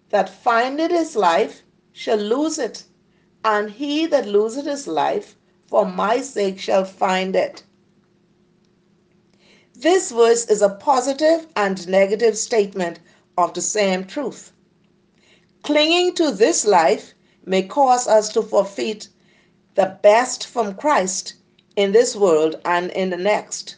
that 0.10 0.30
findeth 0.30 0.92
his 0.92 1.18
life 1.18 1.64
shall 1.92 2.18
lose 2.18 2.58
it, 2.58 2.86
and 3.44 3.70
he 3.70 4.06
that 4.06 4.26
loseth 4.26 4.66
his 4.66 4.88
life 4.88 5.36
for 5.68 5.86
my 5.86 6.22
sake 6.22 6.60
shall 6.60 6.86
find 6.86 7.36
it. 7.36 7.64
This 9.76 10.12
verse 10.12 10.46
is 10.46 10.62
a 10.62 10.70
positive 10.70 11.48
and 11.58 11.86
negative 11.90 12.38
statement 12.38 13.02
of 13.38 13.54
the 13.54 13.62
same 13.62 14.06
truth. 14.06 14.54
Clinging 15.64 16.14
to 16.16 16.32
this 16.32 16.64
life 16.64 17.14
may 17.46 17.64
cause 17.64 18.08
us 18.08 18.30
to 18.30 18.44
forfeit 18.44 19.10
the 19.76 20.00
best 20.02 20.48
from 20.48 20.76
Christ 20.76 21.34
in 21.76 21.92
this 21.92 22.16
world 22.16 22.60
and 22.66 22.92
in 22.92 23.10
the 23.10 23.18
next. 23.18 23.78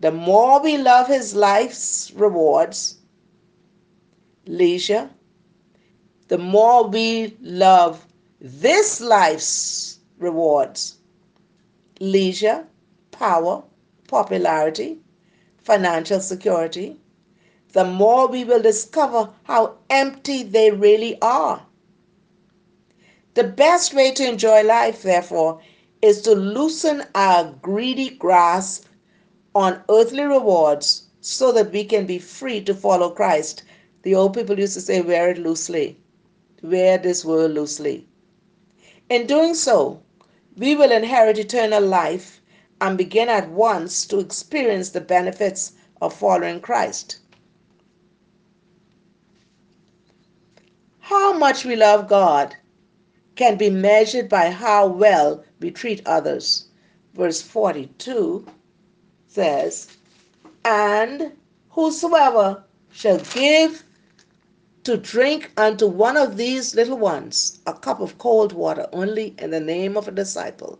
The 0.00 0.12
more 0.12 0.60
we 0.60 0.76
love 0.78 1.06
his 1.08 1.34
life's 1.34 2.10
rewards, 2.14 2.98
leisure, 4.46 5.10
the 6.28 6.38
more 6.38 6.88
we 6.88 7.36
love 7.40 8.06
this 8.40 9.00
life's 9.00 10.00
rewards, 10.18 10.98
leisure, 12.00 12.66
power, 13.12 13.62
popularity, 14.08 14.98
financial 15.58 16.20
security, 16.20 16.96
the 17.72 17.84
more 17.84 18.26
we 18.26 18.44
will 18.44 18.60
discover 18.60 19.30
how 19.44 19.76
empty 19.88 20.42
they 20.42 20.70
really 20.70 21.20
are. 21.22 21.64
The 23.34 23.44
best 23.44 23.94
way 23.94 24.10
to 24.12 24.28
enjoy 24.28 24.62
life, 24.62 25.02
therefore, 25.02 25.60
is 26.02 26.20
to 26.22 26.34
loosen 26.34 27.04
our 27.14 27.52
greedy 27.62 28.10
grasp 28.10 28.86
on 29.54 29.82
earthly 29.88 30.24
rewards 30.24 31.08
so 31.20 31.52
that 31.52 31.72
we 31.72 31.84
can 31.84 32.04
be 32.06 32.18
free 32.18 32.60
to 32.64 32.74
follow 32.74 33.10
Christ. 33.10 33.62
The 34.02 34.14
old 34.14 34.34
people 34.34 34.58
used 34.58 34.74
to 34.74 34.80
say, 34.80 35.00
wear 35.00 35.30
it 35.30 35.38
loosely, 35.38 36.00
wear 36.62 36.98
this 36.98 37.24
world 37.24 37.52
loosely. 37.52 38.06
In 39.08 39.26
doing 39.26 39.54
so, 39.54 40.02
we 40.56 40.74
will 40.74 40.90
inherit 40.90 41.38
eternal 41.38 41.82
life 41.82 42.40
and 42.80 42.98
begin 42.98 43.28
at 43.28 43.48
once 43.50 44.04
to 44.06 44.18
experience 44.18 44.90
the 44.90 45.00
benefits 45.00 45.72
of 46.00 46.12
following 46.12 46.60
Christ. 46.60 47.20
How 50.98 51.32
much 51.32 51.64
we 51.64 51.76
love 51.76 52.08
God 52.08 52.56
can 53.36 53.56
be 53.56 53.70
measured 53.70 54.28
by 54.28 54.50
how 54.50 54.86
well 54.86 55.44
we 55.62 55.70
treat 55.70 56.06
others. 56.06 56.66
Verse 57.14 57.40
42 57.40 58.46
says, 59.28 59.96
And 60.64 61.32
whosoever 61.70 62.64
shall 62.90 63.18
give 63.18 63.84
to 64.84 64.96
drink 64.96 65.52
unto 65.56 65.86
one 65.86 66.16
of 66.16 66.36
these 66.36 66.74
little 66.74 66.98
ones 66.98 67.60
a 67.66 67.72
cup 67.72 68.00
of 68.00 68.18
cold 68.18 68.52
water 68.52 68.86
only 68.92 69.34
in 69.38 69.50
the 69.50 69.60
name 69.60 69.96
of 69.96 70.08
a 70.08 70.12
disciple, 70.12 70.78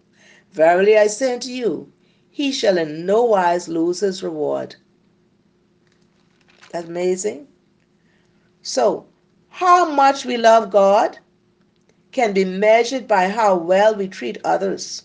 verily 0.53 0.99
I 0.99 1.07
say 1.07 1.35
unto 1.35 1.51
you, 1.51 1.93
he 2.31 2.51
shall 2.51 2.79
in 2.79 3.07
no 3.07 3.23
wise 3.23 3.69
lose 3.69 4.01
his 4.01 4.23
reward. 4.23 4.77
That's 6.73 6.89
amazing. 6.89 7.47
So, 8.63 9.07
how 9.51 9.91
much 9.91 10.25
we 10.25 10.37
love 10.37 10.71
God 10.71 11.19
can 12.13 12.33
be 12.33 12.45
measured 12.45 13.09
by 13.09 13.29
how 13.29 13.57
well 13.57 13.95
we 13.95 14.07
treat 14.07 14.39
others. 14.45 15.03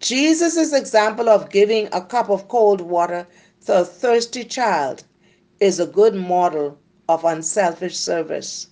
Jesus' 0.00 0.72
example 0.72 1.28
of 1.28 1.50
giving 1.50 1.88
a 1.92 2.00
cup 2.00 2.28
of 2.28 2.48
cold 2.48 2.80
water 2.80 3.26
to 3.66 3.80
a 3.80 3.84
thirsty 3.84 4.44
child 4.44 5.04
is 5.60 5.78
a 5.78 5.86
good 5.86 6.14
model 6.14 6.78
of 7.08 7.24
unselfish 7.24 7.96
service. 7.96 8.68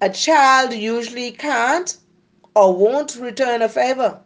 A 0.00 0.08
child 0.08 0.72
usually 0.72 1.32
can't 1.32 1.96
or 2.54 2.74
won't 2.74 3.16
return 3.16 3.62
a 3.62 3.68
favor. 3.68 4.20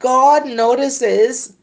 God 0.00 0.46
notices 0.46 1.54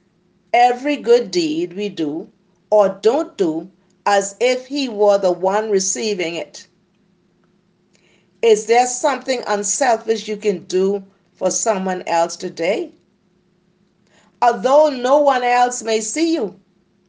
every 0.54 0.96
good 0.96 1.30
deed 1.30 1.74
we 1.74 1.90
do 1.90 2.30
or 2.70 2.90
don't 3.02 3.38
do 3.38 3.70
as 4.06 4.36
if 4.40 4.68
He 4.68 4.88
were 4.88 5.18
the 5.18 5.32
one 5.32 5.70
receiving 5.70 6.36
it. 6.36 6.69
Is 8.42 8.68
there 8.68 8.88
something 8.88 9.44
unselfish 9.48 10.28
you 10.28 10.38
can 10.38 10.64
do 10.66 11.04
for 11.34 11.52
someone 11.52 12.04
else 12.08 12.38
today? 12.38 12.92
Although 14.42 14.90
no 14.90 15.20
one 15.20 15.44
else 15.44 15.84
may 15.84 16.00
see 16.00 16.34
you, 16.34 16.60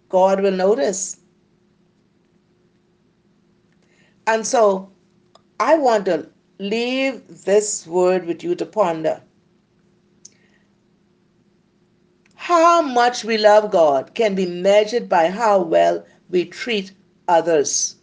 God 0.09 0.41
will 0.43 0.53
notice. 0.53 1.19
And 4.27 4.47
so 4.47 4.91
I 5.61 5.77
want 5.77 6.07
to 6.07 6.29
leave 6.59 7.45
this 7.45 7.87
word 7.87 8.27
with 8.27 8.43
you 8.43 8.55
to 8.57 8.67
ponder. 8.67 9.23
How 12.35 12.83
much 12.83 13.25
we 13.25 13.39
love 13.39 13.71
God 13.71 14.15
can 14.15 14.35
be 14.35 14.47
measured 14.47 15.09
by 15.09 15.29
how 15.29 15.63
well 15.63 16.05
we 16.29 16.45
treat 16.47 16.93
others. 17.29 18.00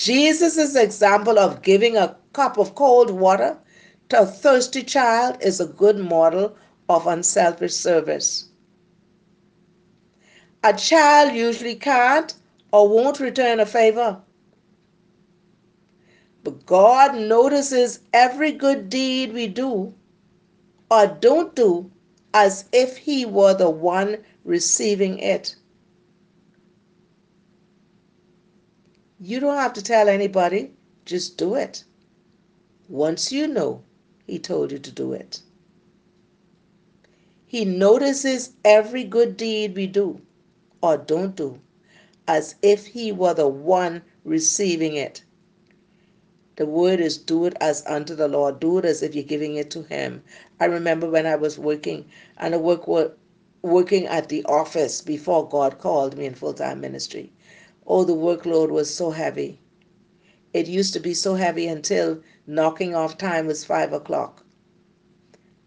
Jesus' 0.00 0.76
example 0.76 1.38
of 1.38 1.60
giving 1.60 1.94
a 1.94 2.16
cup 2.32 2.56
of 2.56 2.74
cold 2.74 3.10
water 3.10 3.58
to 4.08 4.22
a 4.22 4.24
thirsty 4.24 4.82
child 4.82 5.36
is 5.42 5.60
a 5.60 5.66
good 5.66 5.98
model 5.98 6.56
of 6.88 7.06
unselfish 7.06 7.74
service. 7.74 8.48
A 10.64 10.72
child 10.72 11.34
usually 11.34 11.74
can't 11.74 12.32
or 12.72 12.88
won't 12.88 13.20
return 13.20 13.60
a 13.60 13.66
favor. 13.66 14.18
But 16.44 16.64
God 16.64 17.16
notices 17.16 18.00
every 18.14 18.52
good 18.52 18.88
deed 18.88 19.34
we 19.34 19.48
do 19.48 19.92
or 20.90 21.08
don't 21.08 21.54
do 21.54 21.90
as 22.32 22.64
if 22.72 22.96
He 22.96 23.26
were 23.26 23.52
the 23.52 23.68
one 23.68 24.16
receiving 24.44 25.18
it. 25.18 25.56
You 29.20 29.40
don't 29.40 29.58
have 29.58 29.74
to 29.74 29.82
tell 29.82 30.08
anybody, 30.08 30.72
just 31.04 31.38
do 31.38 31.54
it. 31.54 31.84
Once 32.88 33.32
you 33.32 33.46
know, 33.48 33.82
He 34.26 34.38
told 34.38 34.72
you 34.72 34.78
to 34.78 34.92
do 34.92 35.12
it. 35.12 35.42
He 37.46 37.64
notices 37.64 38.52
every 38.64 39.04
good 39.04 39.36
deed 39.36 39.76
we 39.76 39.86
do 39.88 40.22
or 40.82 40.96
don't 40.98 41.36
do 41.36 41.60
as 42.28 42.54
if 42.62 42.86
He 42.86 43.12
were 43.12 43.34
the 43.34 43.48
one 43.48 44.02
receiving 44.24 44.96
it. 44.96 45.24
The 46.56 46.66
word 46.66 47.00
is 47.00 47.18
do 47.18 47.46
it 47.46 47.56
as 47.60 47.84
unto 47.86 48.14
the 48.14 48.28
Lord. 48.28 48.60
Do 48.60 48.78
it 48.78 48.84
as 48.84 49.02
if 49.02 49.14
you're 49.14 49.24
giving 49.24 49.56
it 49.56 49.70
to 49.72 49.82
Him. 49.84 50.22
I 50.60 50.66
remember 50.66 51.10
when 51.10 51.26
I 51.26 51.36
was 51.36 51.58
working 51.58 52.06
and 52.38 52.54
I 52.54 52.58
work 52.58 52.86
working 53.62 54.06
at 54.06 54.28
the 54.28 54.44
office 54.44 55.00
before 55.02 55.48
God 55.48 55.78
called 55.78 56.16
me 56.16 56.26
in 56.26 56.34
full 56.34 56.54
time 56.54 56.80
ministry. 56.80 57.32
Oh, 57.92 58.04
the 58.04 58.14
workload 58.14 58.70
was 58.70 58.94
so 58.94 59.10
heavy. 59.10 59.58
It 60.52 60.68
used 60.68 60.92
to 60.92 61.00
be 61.00 61.12
so 61.12 61.34
heavy 61.34 61.66
until 61.66 62.22
knocking 62.46 62.94
off 62.94 63.18
time 63.18 63.48
was 63.48 63.64
five 63.64 63.92
o'clock. 63.92 64.44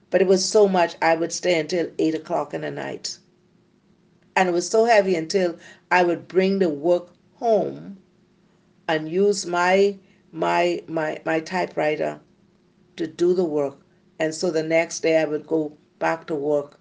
But 0.09 0.21
it 0.21 0.27
was 0.27 0.45
so 0.45 0.69
much 0.69 0.95
I 1.01 1.17
would 1.17 1.33
stay 1.33 1.59
until 1.59 1.91
eight 1.99 2.15
o'clock 2.15 2.53
in 2.53 2.61
the 2.61 2.71
night. 2.71 3.17
And 4.37 4.47
it 4.47 4.53
was 4.53 4.69
so 4.69 4.85
heavy 4.85 5.15
until 5.15 5.57
I 5.91 6.03
would 6.03 6.29
bring 6.29 6.59
the 6.59 6.69
work 6.69 7.09
home 7.33 7.97
and 8.87 9.09
use 9.09 9.45
my 9.45 9.97
my 10.31 10.81
my 10.87 11.19
my 11.25 11.41
typewriter 11.41 12.21
to 12.95 13.05
do 13.05 13.33
the 13.33 13.43
work. 13.43 13.79
And 14.17 14.33
so 14.33 14.49
the 14.49 14.63
next 14.63 15.01
day 15.01 15.17
I 15.17 15.25
would 15.25 15.45
go 15.45 15.77
back 15.99 16.27
to 16.27 16.35
work 16.35 16.79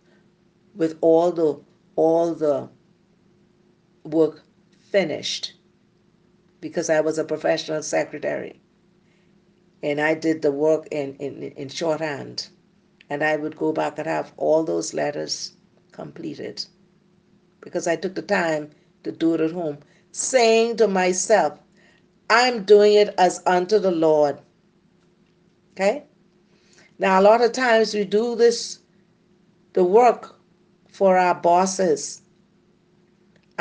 with 0.76 0.96
all 1.00 1.33
the 1.33 1.59
all 1.96 2.33
the 2.33 2.68
work 4.05 4.44
finished 4.92 5.55
because 6.61 6.88
I 6.88 7.00
was 7.00 7.18
a 7.18 7.24
professional 7.24 7.83
secretary. 7.83 8.61
And 9.83 10.00
I 10.00 10.14
did 10.14 10.42
the 10.42 10.52
work 10.52 10.87
in, 10.92 11.16
in, 11.16 11.42
in 11.42 11.68
shorthand. 11.68 12.48
And 13.11 13.24
I 13.24 13.37
would 13.37 13.57
go 13.57 13.72
back 13.72 13.98
and 13.98 14.07
have 14.07 14.33
all 14.37 14.62
those 14.62 14.94
letters 14.94 15.55
completed 15.90 16.64
because 17.61 17.87
I 17.87 17.96
took 17.96 18.14
the 18.14 18.22
time 18.22 18.70
to 19.02 19.12
do 19.12 19.35
it 19.35 19.40
at 19.40 19.50
home, 19.52 19.78
saying 20.12 20.76
to 20.76 20.88
myself, 20.88 21.59
I'm 22.31 22.64
doing 22.64 22.94
it 22.94 23.14
as 23.18 23.42
unto 23.46 23.78
the 23.78 23.90
Lord. 23.90 24.38
Okay? 25.72 26.05
Now, 26.98 27.20
a 27.20 27.22
lot 27.22 27.42
of 27.42 27.52
times 27.52 27.94
we 27.94 28.05
do 28.05 28.37
this, 28.37 28.78
the 29.72 29.85
work 29.85 30.37
for 30.88 31.18
our 31.18 31.35
bosses 31.35 32.21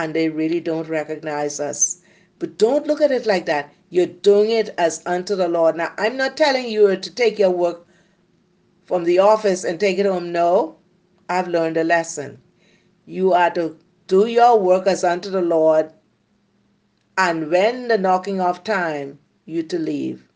and 0.02 0.16
they 0.16 0.30
really 0.30 0.60
don't 0.60 0.90
recognize 0.90 1.60
us. 1.60 2.02
But 2.40 2.58
don't 2.58 2.88
look 2.88 3.02
at 3.02 3.12
it 3.12 3.28
like 3.28 3.46
that. 3.46 3.72
You're 3.92 4.08
doing 4.08 4.50
it 4.50 4.74
as 4.80 5.04
unto 5.06 5.36
the 5.36 5.48
Lord. 5.48 5.76
Now, 5.76 5.94
I'm 6.00 6.18
not 6.18 6.36
telling 6.36 6.68
you 6.68 6.96
to 6.96 7.14
take 7.14 7.38
your 7.38 7.52
work 7.52 7.86
from 8.86 9.04
the 9.04 9.20
office 9.20 9.64
and 9.64 9.80
take 9.80 10.00
it 10.00 10.08
home. 10.08 10.32
No, 10.32 10.78
I've 11.30 11.48
learned 11.48 11.78
a 11.78 11.84
lesson. 11.84 12.42
You 13.06 13.34
are 13.34 13.52
to 13.52 13.78
do 14.08 14.26
your 14.26 14.60
work 14.60 14.88
as 14.88 15.04
unto 15.04 15.30
the 15.30 15.42
Lord, 15.44 15.92
and 17.16 17.52
when 17.52 17.88
the 17.88 17.98
knocking 18.00 18.42
off 18.42 18.64
time, 18.64 19.20
you 19.46 19.62
to 19.64 19.78
leave. 19.78 20.28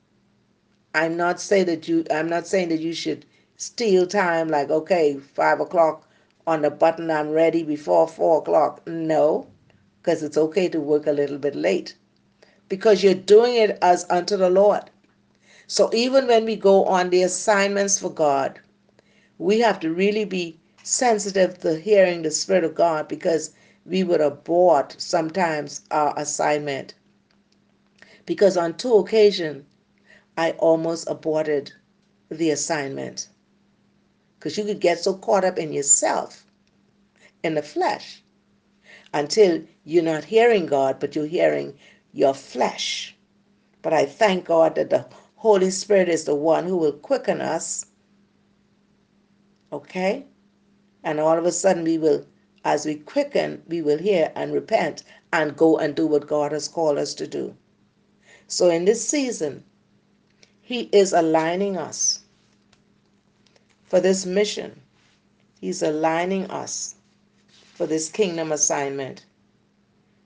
I'm 0.93 1.17
not 1.17 1.41
saying 1.41 1.65
that 1.65 1.87
you. 1.87 2.05
I'm 2.11 2.29
not 2.29 2.45
saying 2.45 2.69
that 2.69 2.81
you 2.81 2.93
should 2.93 3.25
steal 3.57 4.05
time. 4.05 4.47
Like 4.49 4.69
okay, 4.69 5.17
five 5.17 5.59
o'clock 5.59 6.07
on 6.45 6.61
the 6.61 6.69
button. 6.69 7.09
I'm 7.09 7.31
ready 7.31 7.63
before 7.63 8.07
four 8.07 8.37
o'clock. 8.39 8.85
No, 8.85 9.47
because 10.05 10.21
it's 10.21 10.37
okay 10.37 10.69
to 10.69 10.79
work 10.79 11.07
a 11.07 11.11
little 11.11 11.39
bit 11.39 11.55
late 11.55 11.95
because 12.69 13.03
you're 13.03 13.15
doing 13.15 13.55
it 13.55 13.75
as 13.81 14.05
unto 14.11 14.37
the 14.37 14.51
Lord. 14.51 14.83
So 15.65 15.89
even 15.95 16.27
when 16.27 16.45
we 16.45 16.55
go 16.55 16.85
on 16.85 17.09
the 17.09 17.23
assignments 17.23 17.97
for 17.97 18.11
God, 18.11 18.59
we 19.39 19.61
have 19.61 19.79
to 19.79 19.91
really 19.91 20.23
be 20.23 20.59
sensitive 20.83 21.57
to 21.61 21.79
hearing 21.79 22.21
the 22.21 22.29
Spirit 22.29 22.63
of 22.63 22.75
God 22.75 23.07
because 23.07 23.55
we 23.83 24.03
would 24.03 24.21
abort 24.21 24.95
sometimes 24.99 25.81
our 25.89 26.13
assignment. 26.17 26.93
Because 28.27 28.57
on 28.57 28.77
two 28.77 28.93
occasions, 28.97 29.65
I 30.37 30.51
almost 30.59 31.09
aborted 31.09 31.73
the 32.29 32.51
assignment. 32.51 33.27
Because 34.37 34.55
you 34.55 34.65
could 34.65 34.81
get 34.81 34.99
so 34.99 35.15
caught 35.15 35.43
up 35.43 35.57
in 35.57 35.73
yourself, 35.73 36.45
in 37.43 37.55
the 37.55 37.63
flesh, 37.63 38.21
until 39.15 39.63
you're 39.85 40.03
not 40.03 40.25
hearing 40.25 40.65
God, 40.65 40.99
but 40.99 41.15
you're 41.15 41.25
hearing 41.25 41.73
your 42.11 42.33
flesh. 42.33 43.15
But 43.81 43.93
I 43.93 44.05
thank 44.05 44.43
God 44.45 44.75
that 44.75 44.89
the 44.89 45.07
Holy 45.37 45.71
Spirit 45.71 46.09
is 46.09 46.25
the 46.25 46.35
one 46.35 46.65
who 46.65 46.75
will 46.75 46.91
quicken 46.91 47.39
us. 47.39 47.85
Okay? 49.71 50.25
And 51.05 51.21
all 51.21 51.37
of 51.37 51.45
a 51.45 51.51
sudden, 51.53 51.85
we 51.85 51.97
will, 51.97 52.25
as 52.65 52.85
we 52.85 52.95
quicken, 52.95 53.63
we 53.69 53.81
will 53.81 53.97
hear 53.97 54.33
and 54.35 54.53
repent 54.53 55.03
and 55.31 55.55
go 55.55 55.77
and 55.77 55.95
do 55.95 56.05
what 56.07 56.27
God 56.27 56.51
has 56.51 56.67
called 56.67 56.97
us 56.97 57.13
to 57.13 57.25
do. 57.25 57.55
So 58.47 58.69
in 58.69 58.83
this 58.83 59.07
season, 59.07 59.63
He 60.61 60.89
is 60.91 61.13
aligning 61.13 61.77
us 61.77 62.19
for 63.85 64.01
this 64.01 64.25
mission. 64.25 64.81
He's 65.61 65.81
aligning 65.81 66.51
us 66.51 66.94
for 67.75 67.85
this 67.85 68.09
kingdom 68.09 68.53
assignment. 68.53 69.25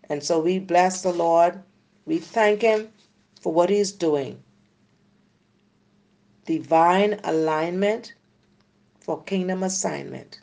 And 0.07 0.23
so 0.23 0.39
we 0.39 0.59
bless 0.59 1.01
the 1.01 1.11
Lord. 1.11 1.61
We 2.05 2.19
thank 2.19 2.61
Him 2.61 2.89
for 3.41 3.51
what 3.51 3.71
He's 3.71 3.91
doing. 3.91 4.41
Divine 6.45 7.19
alignment 7.23 8.13
for 8.99 9.23
kingdom 9.23 9.63
assignment. 9.63 10.41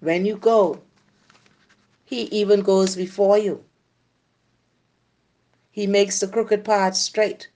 When 0.00 0.26
you 0.26 0.36
go, 0.36 0.82
He 2.04 2.22
even 2.22 2.60
goes 2.60 2.96
before 2.96 3.38
you. 3.38 3.64
He 5.70 5.86
makes 5.86 6.18
the 6.18 6.28
crooked 6.28 6.64
path 6.64 6.96
straight. 6.96 7.48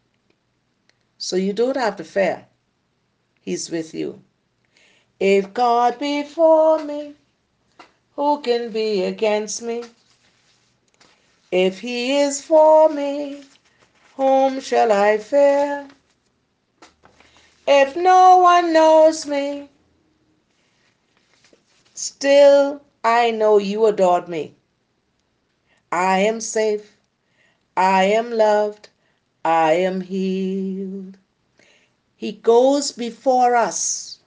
So 1.19 1.37
you 1.37 1.53
don't 1.53 1.77
have 1.77 1.97
to 1.97 2.05
fear. 2.05 2.47
He's 3.41 3.69
with 3.69 3.95
you. 3.95 4.23
If 5.19 5.53
God 5.53 5.99
be 5.99 6.23
for 6.23 6.85
me, 6.85 7.15
who 8.21 8.39
can 8.43 8.69
be 8.71 9.03
against 9.05 9.63
me? 9.63 9.83
If 11.51 11.81
he 11.81 12.19
is 12.19 12.43
for 12.45 12.91
me, 12.91 13.45
whom 14.15 14.61
shall 14.61 14.93
I 14.93 15.17
fear? 15.17 15.89
If 17.67 17.97
no 17.97 18.37
one 18.37 18.75
knows 18.75 19.25
me, 19.27 19.71
still 21.95 22.83
I 23.03 23.31
know 23.31 23.57
you 23.57 23.87
adored 23.87 24.29
me. 24.29 24.55
I 25.91 26.19
am 26.19 26.43
safe. 26.43 26.95
I 27.75 28.05
am 28.05 28.31
loved. 28.33 28.91
I 29.47 29.73
am 29.73 30.03
healed. 30.03 31.17
He 32.17 32.33
goes 32.33 32.93
before 32.93 33.57
us. 33.57 34.19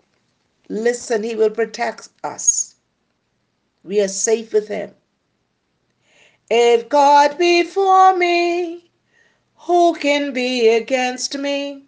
Listen, 0.67 1.21
He 1.21 1.35
will 1.35 1.51
protect 1.51 2.09
us. 2.23 2.72
We 3.83 3.99
are 4.01 4.07
safe 4.07 4.53
with 4.53 4.69
Him. 4.69 4.95
If 6.49 6.89
God 6.89 7.37
be 7.37 7.63
for 7.63 8.15
me, 8.15 8.91
who 9.55 9.95
can 9.95 10.33
be 10.33 10.69
against 10.69 11.37
me? 11.37 11.83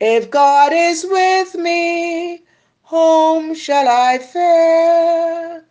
If 0.00 0.30
God 0.30 0.72
is 0.74 1.06
with 1.08 1.54
me, 1.54 2.42
whom 2.84 3.54
shall 3.54 3.88
I 3.88 4.18
fear? 4.18 5.64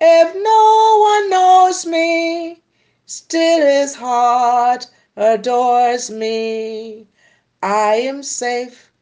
If 0.00 0.34
no 0.34 0.98
one 1.00 1.30
knows 1.30 1.86
me, 1.86 2.62
still 3.06 3.66
his 3.66 3.94
heart 3.94 4.86
adores 5.16 6.10
me. 6.10 7.06
I 7.62 7.96
am 7.96 8.22
safe, 8.22 8.92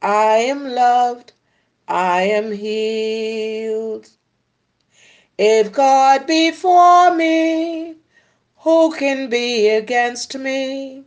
I 0.00 0.36
am 0.36 0.68
loved, 0.68 1.32
I 1.88 2.22
am 2.22 2.52
healed. 2.52 4.08
If 5.44 5.72
God 5.72 6.28
be 6.28 6.52
for 6.52 7.12
me, 7.12 7.96
who 8.58 8.94
can 8.94 9.28
be 9.28 9.70
against 9.70 10.38
me? 10.38 11.02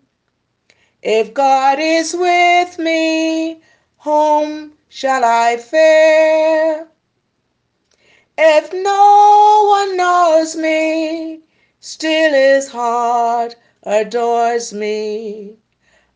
If 1.01 1.33
God 1.33 1.79
is 1.79 2.13
with 2.13 2.77
me, 2.77 3.61
whom 3.99 4.73
shall 4.89 5.23
I 5.23 5.55
fear? 5.55 6.89
If 8.37 8.73
no 8.73 9.67
one 9.69 9.95
knows 9.95 10.57
me, 10.57 11.39
still 11.79 12.33
his 12.33 12.67
heart 12.67 13.55
adores 13.83 14.73
me. 14.73 15.59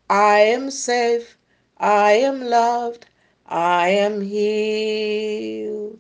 I 0.10 0.40
am 0.40 0.72
safe, 0.72 1.38
I 1.78 2.12
am 2.12 2.42
loved, 2.42 3.06
I 3.48 3.88
am 3.88 4.20
healed. 4.20 6.00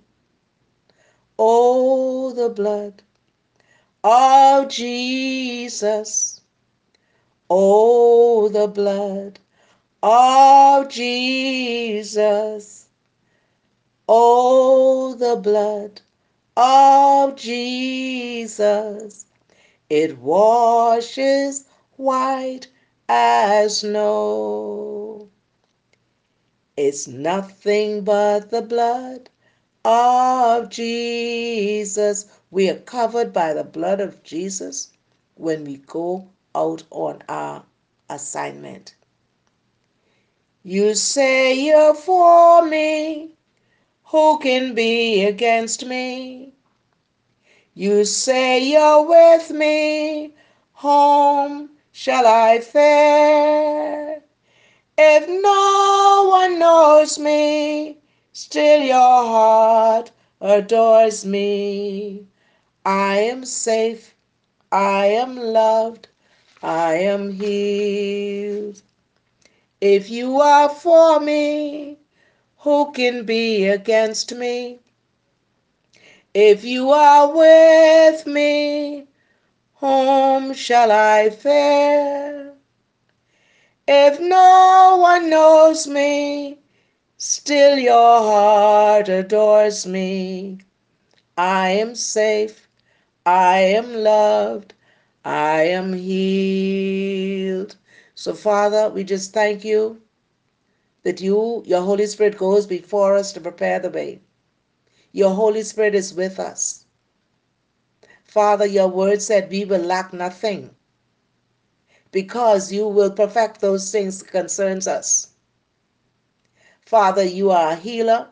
Oh, 1.41 2.33
the 2.33 2.49
blood 2.49 3.01
of 4.03 4.67
Jesus. 4.67 6.41
Oh, 7.49 8.49
the 8.49 8.67
blood 8.67 9.39
of 10.03 10.89
Jesus. 10.89 12.89
Oh, 14.09 15.15
the 15.15 15.37
blood 15.37 16.01
of 16.57 17.37
Jesus. 17.37 19.25
It 19.89 20.17
washes 20.17 21.63
white 21.95 22.67
as 23.07 23.79
snow. 23.79 25.29
It's 26.75 27.07
nothing 27.07 28.03
but 28.03 28.51
the 28.51 28.61
blood 28.61 29.29
of 29.89 30.69
Jesus. 30.69 32.27
We 32.51 32.69
are 32.69 32.77
covered 32.77 33.33
by 33.33 33.53
the 33.53 33.63
blood 33.63 33.99
of 33.99 34.21
Jesus 34.21 34.91
when 35.33 35.63
we 35.63 35.77
go 35.77 36.29
out 36.53 36.83
on 36.91 37.23
our 37.27 37.63
assignment. 38.09 38.93
You 40.63 40.93
say 40.93 41.59
you're 41.59 41.95
for 41.95 42.65
me. 42.65 43.31
Who 44.05 44.37
can 44.39 44.75
be 44.75 45.25
against 45.25 45.85
me? 45.85 46.53
You 47.73 48.05
say 48.05 48.59
you're 48.59 49.07
with 49.07 49.49
me. 49.51 50.35
Home 50.73 51.69
shall 51.91 52.27
I 52.27 52.59
fare? 52.59 54.21
If 54.97 55.29
no 55.29 56.27
one 56.29 56.59
knows 56.59 57.17
me, 57.17 57.98
still 58.39 58.81
your 58.81 59.25
heart 59.33 60.11
adores 60.39 61.25
me. 61.25 62.25
I 62.85 63.17
am 63.17 63.43
safe. 63.43 64.15
I 64.71 65.07
am 65.07 65.35
loved. 65.35 66.07
I 66.63 66.93
am 66.93 67.33
healed. 67.33 68.81
If 69.81 70.09
you 70.09 70.39
are 70.39 70.69
for 70.69 71.19
me, 71.19 71.97
who 72.59 72.93
can 72.93 73.25
be 73.25 73.67
against 73.67 74.33
me? 74.33 74.79
If 76.33 76.63
you 76.63 76.91
are 76.91 77.35
with 77.35 78.25
me, 78.25 79.07
whom 79.75 80.53
shall 80.53 80.93
I 80.93 81.29
fear? 81.29 82.53
If 83.85 84.19
no 84.21 84.97
one 85.01 85.29
knows 85.29 85.87
me, 85.87 86.58
still 87.19 87.77
your 87.77 88.19
heart 88.21 89.09
adores 89.09 89.85
me. 89.85 90.57
I 91.37 91.69
am 91.71 91.93
safe. 91.93 92.67
I 93.25 93.59
am 93.59 93.93
loved. 93.93 94.73
I 95.25 95.63
am 95.63 95.93
healed. 95.93 97.75
So, 98.15 98.33
Father, 98.33 98.89
we 98.89 99.03
just 99.03 99.33
thank 99.33 99.65
you 99.65 100.01
that 101.03 101.21
you, 101.21 101.61
your 101.65 101.81
Holy 101.81 102.05
Spirit, 102.07 102.37
goes 102.37 102.65
before 102.65 103.15
us 103.17 103.33
to 103.33 103.41
prepare 103.41 103.79
the 103.79 103.89
way. 103.89 104.21
Your 105.11 105.33
Holy 105.33 105.63
Spirit 105.63 105.95
is 105.95 106.13
with 106.13 106.39
us. 106.39 106.85
Father, 108.23 108.65
your 108.65 108.87
word 108.87 109.21
said 109.21 109.49
we 109.49 109.65
will 109.65 109.81
lack 109.81 110.13
nothing 110.13 110.69
because 112.11 112.71
you 112.71 112.87
will 112.87 113.11
perfect 113.11 113.59
those 113.59 113.91
things 113.91 114.19
that 114.19 114.31
concerns 114.31 114.87
us. 114.87 115.29
Father, 116.89 117.23
you 117.23 117.51
are 117.51 117.73
a 117.73 117.75
healer, 117.75 118.29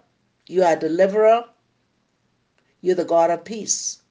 you 0.48 0.64
are 0.64 0.74
a 0.74 0.80
deliverer, 0.80 1.46
you're 2.82 2.96
the 2.96 3.06
God 3.06 3.30
of 3.30 3.46
peace. 3.46 4.02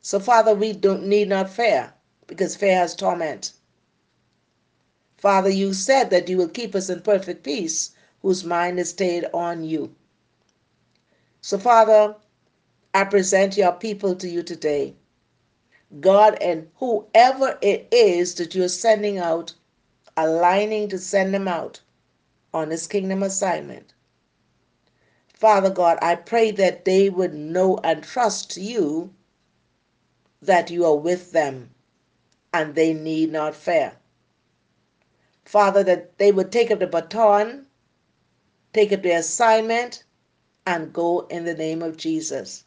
So, 0.00 0.18
Father, 0.18 0.54
we 0.54 0.72
don't 0.72 1.06
need 1.06 1.28
not 1.28 1.50
fear 1.50 1.92
because 2.26 2.56
fear 2.56 2.74
has 2.74 2.96
torment. 2.96 3.52
Father, 5.18 5.50
you 5.50 5.74
said 5.74 6.08
that 6.08 6.30
you 6.30 6.38
will 6.38 6.48
keep 6.48 6.74
us 6.74 6.88
in 6.88 7.02
perfect 7.02 7.44
peace 7.44 7.94
whose 8.22 8.44
mind 8.44 8.80
is 8.80 8.88
stayed 8.88 9.26
on 9.34 9.62
you. 9.62 9.94
So, 11.42 11.58
Father, 11.58 12.16
I 12.94 13.04
present 13.04 13.58
your 13.58 13.72
people 13.72 14.14
to 14.14 14.26
you 14.26 14.42
today. 14.42 14.94
God, 16.00 16.38
and 16.40 16.70
whoever 16.76 17.58
it 17.60 17.88
is 17.92 18.36
that 18.36 18.54
you're 18.54 18.70
sending 18.70 19.18
out, 19.18 19.52
aligning 20.16 20.88
to 20.88 20.98
send 20.98 21.34
them 21.34 21.46
out 21.46 21.82
on 22.56 22.70
this 22.70 22.86
kingdom 22.86 23.22
assignment. 23.22 23.92
Father 25.34 25.68
God, 25.68 25.98
I 26.00 26.14
pray 26.14 26.50
that 26.52 26.86
they 26.86 27.10
would 27.10 27.34
know 27.34 27.78
and 27.84 28.02
trust 28.02 28.56
you 28.56 29.12
that 30.40 30.70
you 30.70 30.86
are 30.86 30.96
with 30.96 31.32
them 31.32 31.68
and 32.54 32.74
they 32.74 32.94
need 32.94 33.30
not 33.30 33.54
fear. 33.54 33.92
Father, 35.44 35.84
that 35.84 36.16
they 36.16 36.32
would 36.32 36.50
take 36.50 36.70
up 36.70 36.78
the 36.78 36.86
baton, 36.86 37.66
take 38.72 38.90
up 38.92 39.02
their 39.02 39.18
assignment, 39.18 40.04
and 40.66 40.92
go 40.94 41.26
in 41.28 41.44
the 41.44 41.54
name 41.54 41.82
of 41.82 41.98
Jesus. 41.98 42.64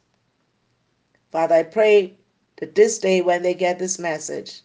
Father, 1.32 1.56
I 1.56 1.64
pray 1.64 2.14
that 2.58 2.76
this 2.76 3.00
day 3.00 3.22
when 3.22 3.42
they 3.42 3.56
get 3.56 3.80
this 3.80 3.98
message, 3.98 4.62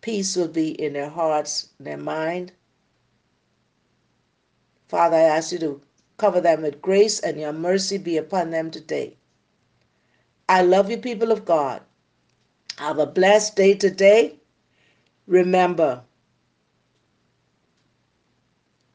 peace 0.00 0.34
will 0.36 0.48
be 0.48 0.70
in 0.82 0.94
their 0.94 1.10
hearts, 1.10 1.68
their 1.78 1.98
mind. 1.98 2.52
Father, 4.88 5.16
I 5.16 5.22
ask 5.22 5.52
you 5.52 5.58
to 5.60 5.82
cover 6.16 6.40
them 6.40 6.62
with 6.62 6.82
grace 6.82 7.20
and 7.20 7.38
your 7.38 7.52
mercy 7.52 7.98
be 7.98 8.16
upon 8.16 8.50
them 8.50 8.70
today. 8.70 9.16
I 10.48 10.62
love 10.62 10.90
you, 10.90 10.98
people 10.98 11.30
of 11.30 11.44
God. 11.44 11.82
Have 12.78 12.98
a 12.98 13.06
blessed 13.06 13.56
day 13.56 13.74
today. 13.74 14.36
Remember, 15.26 16.02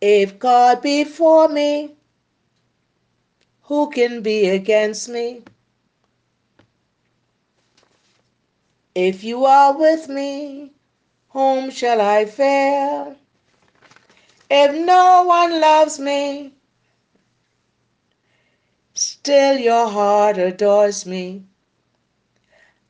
if 0.01 0.39
God 0.39 0.81
be 0.81 1.03
for 1.03 1.47
me, 1.47 1.95
who 3.63 3.89
can 3.91 4.21
be 4.21 4.49
against 4.49 5.09
me? 5.09 5.43
If 8.95 9.23
you 9.23 9.45
are 9.45 9.77
with 9.77 10.09
me, 10.09 10.71
whom 11.29 11.69
shall 11.71 12.01
I 12.01 12.25
fear? 12.25 13.15
If 14.55 14.75
no 14.85 15.23
one 15.23 15.59
loves 15.59 15.99
me, 15.99 16.53
still 18.93 19.57
your 19.57 19.89
heart 19.89 20.37
adores 20.37 21.07
me. 21.07 21.45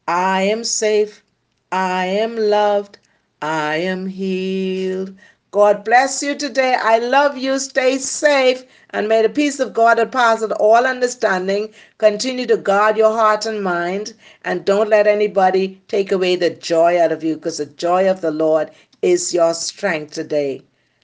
I 0.05 0.41
am 0.41 0.65
safe, 0.65 1.23
I 1.71 2.07
am 2.07 2.35
loved, 2.35 2.97
I 3.41 3.77
am 3.77 4.07
healed. 4.07 5.15
God 5.51 5.85
bless 5.85 6.21
you 6.21 6.35
today. 6.35 6.75
I 6.77 6.97
love 6.97 7.37
you. 7.37 7.57
Stay 7.59 7.97
safe. 7.97 8.65
And 8.89 9.07
may 9.07 9.21
the 9.21 9.29
peace 9.29 9.61
of 9.61 9.73
God 9.73 9.99
that 9.99 10.11
passes 10.11 10.51
all 10.59 10.85
understanding 10.85 11.73
continue 11.97 12.45
to 12.47 12.57
guard 12.57 12.97
your 12.97 13.13
heart 13.13 13.45
and 13.45 13.63
mind. 13.63 14.15
And 14.43 14.65
don't 14.65 14.89
let 14.89 15.07
anybody 15.07 15.81
take 15.87 16.11
away 16.11 16.35
the 16.35 16.49
joy 16.49 16.99
out 16.99 17.13
of 17.13 17.23
you 17.23 17.35
because 17.35 17.59
the 17.59 17.67
joy 17.67 18.09
of 18.09 18.19
the 18.19 18.31
Lord 18.31 18.69
is 19.01 19.33
your 19.33 19.53
strength 19.53 20.11
today. 20.13 20.63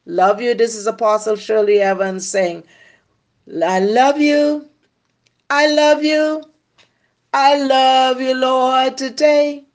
Love 0.09 0.41
you. 0.41 0.55
This 0.55 0.75
is 0.75 0.87
Apostle 0.87 1.35
Shirley 1.35 1.81
Evans 1.81 2.27
saying, 2.27 2.63
I 3.63 3.79
love 3.79 4.19
you. 4.19 4.67
I 5.51 5.67
love 5.67 6.03
you. 6.03 6.43
I 7.31 7.55
love 7.59 8.19
you, 8.19 8.33
Lord, 8.33 8.97
today 8.97 9.65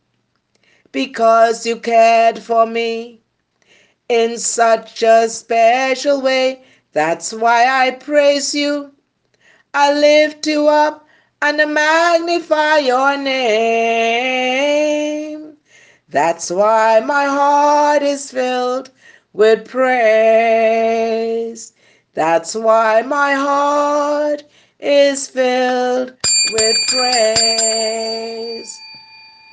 because 0.91 1.65
you 1.65 1.77
cared 1.77 2.41
for 2.41 2.67
me 2.67 3.21
in 4.09 4.37
such 4.37 5.05
a 5.05 5.29
special 5.29 6.21
way. 6.21 6.65
That's 6.91 7.33
why 7.33 7.87
I 7.87 7.93
praise 7.93 8.57
you. 8.57 8.91
I 9.73 9.93
lift 9.93 10.49
you 10.49 10.67
up 10.67 11.07
and 11.43 11.59
magnify 11.73 12.79
your 12.79 13.17
name. 13.17 13.45
That's 16.09 16.51
why 16.51 16.99
my 17.07 17.27
heart 17.27 18.03
is 18.03 18.33
filled 18.33 18.91
with 19.35 19.69
praise. 19.69 19.95
That's 22.15 22.57
why 22.57 23.03
my 23.03 23.35
heart 23.35 24.45
is 24.81 25.29
filled 25.29 26.17
with 26.53 26.77
praise. 26.89 28.81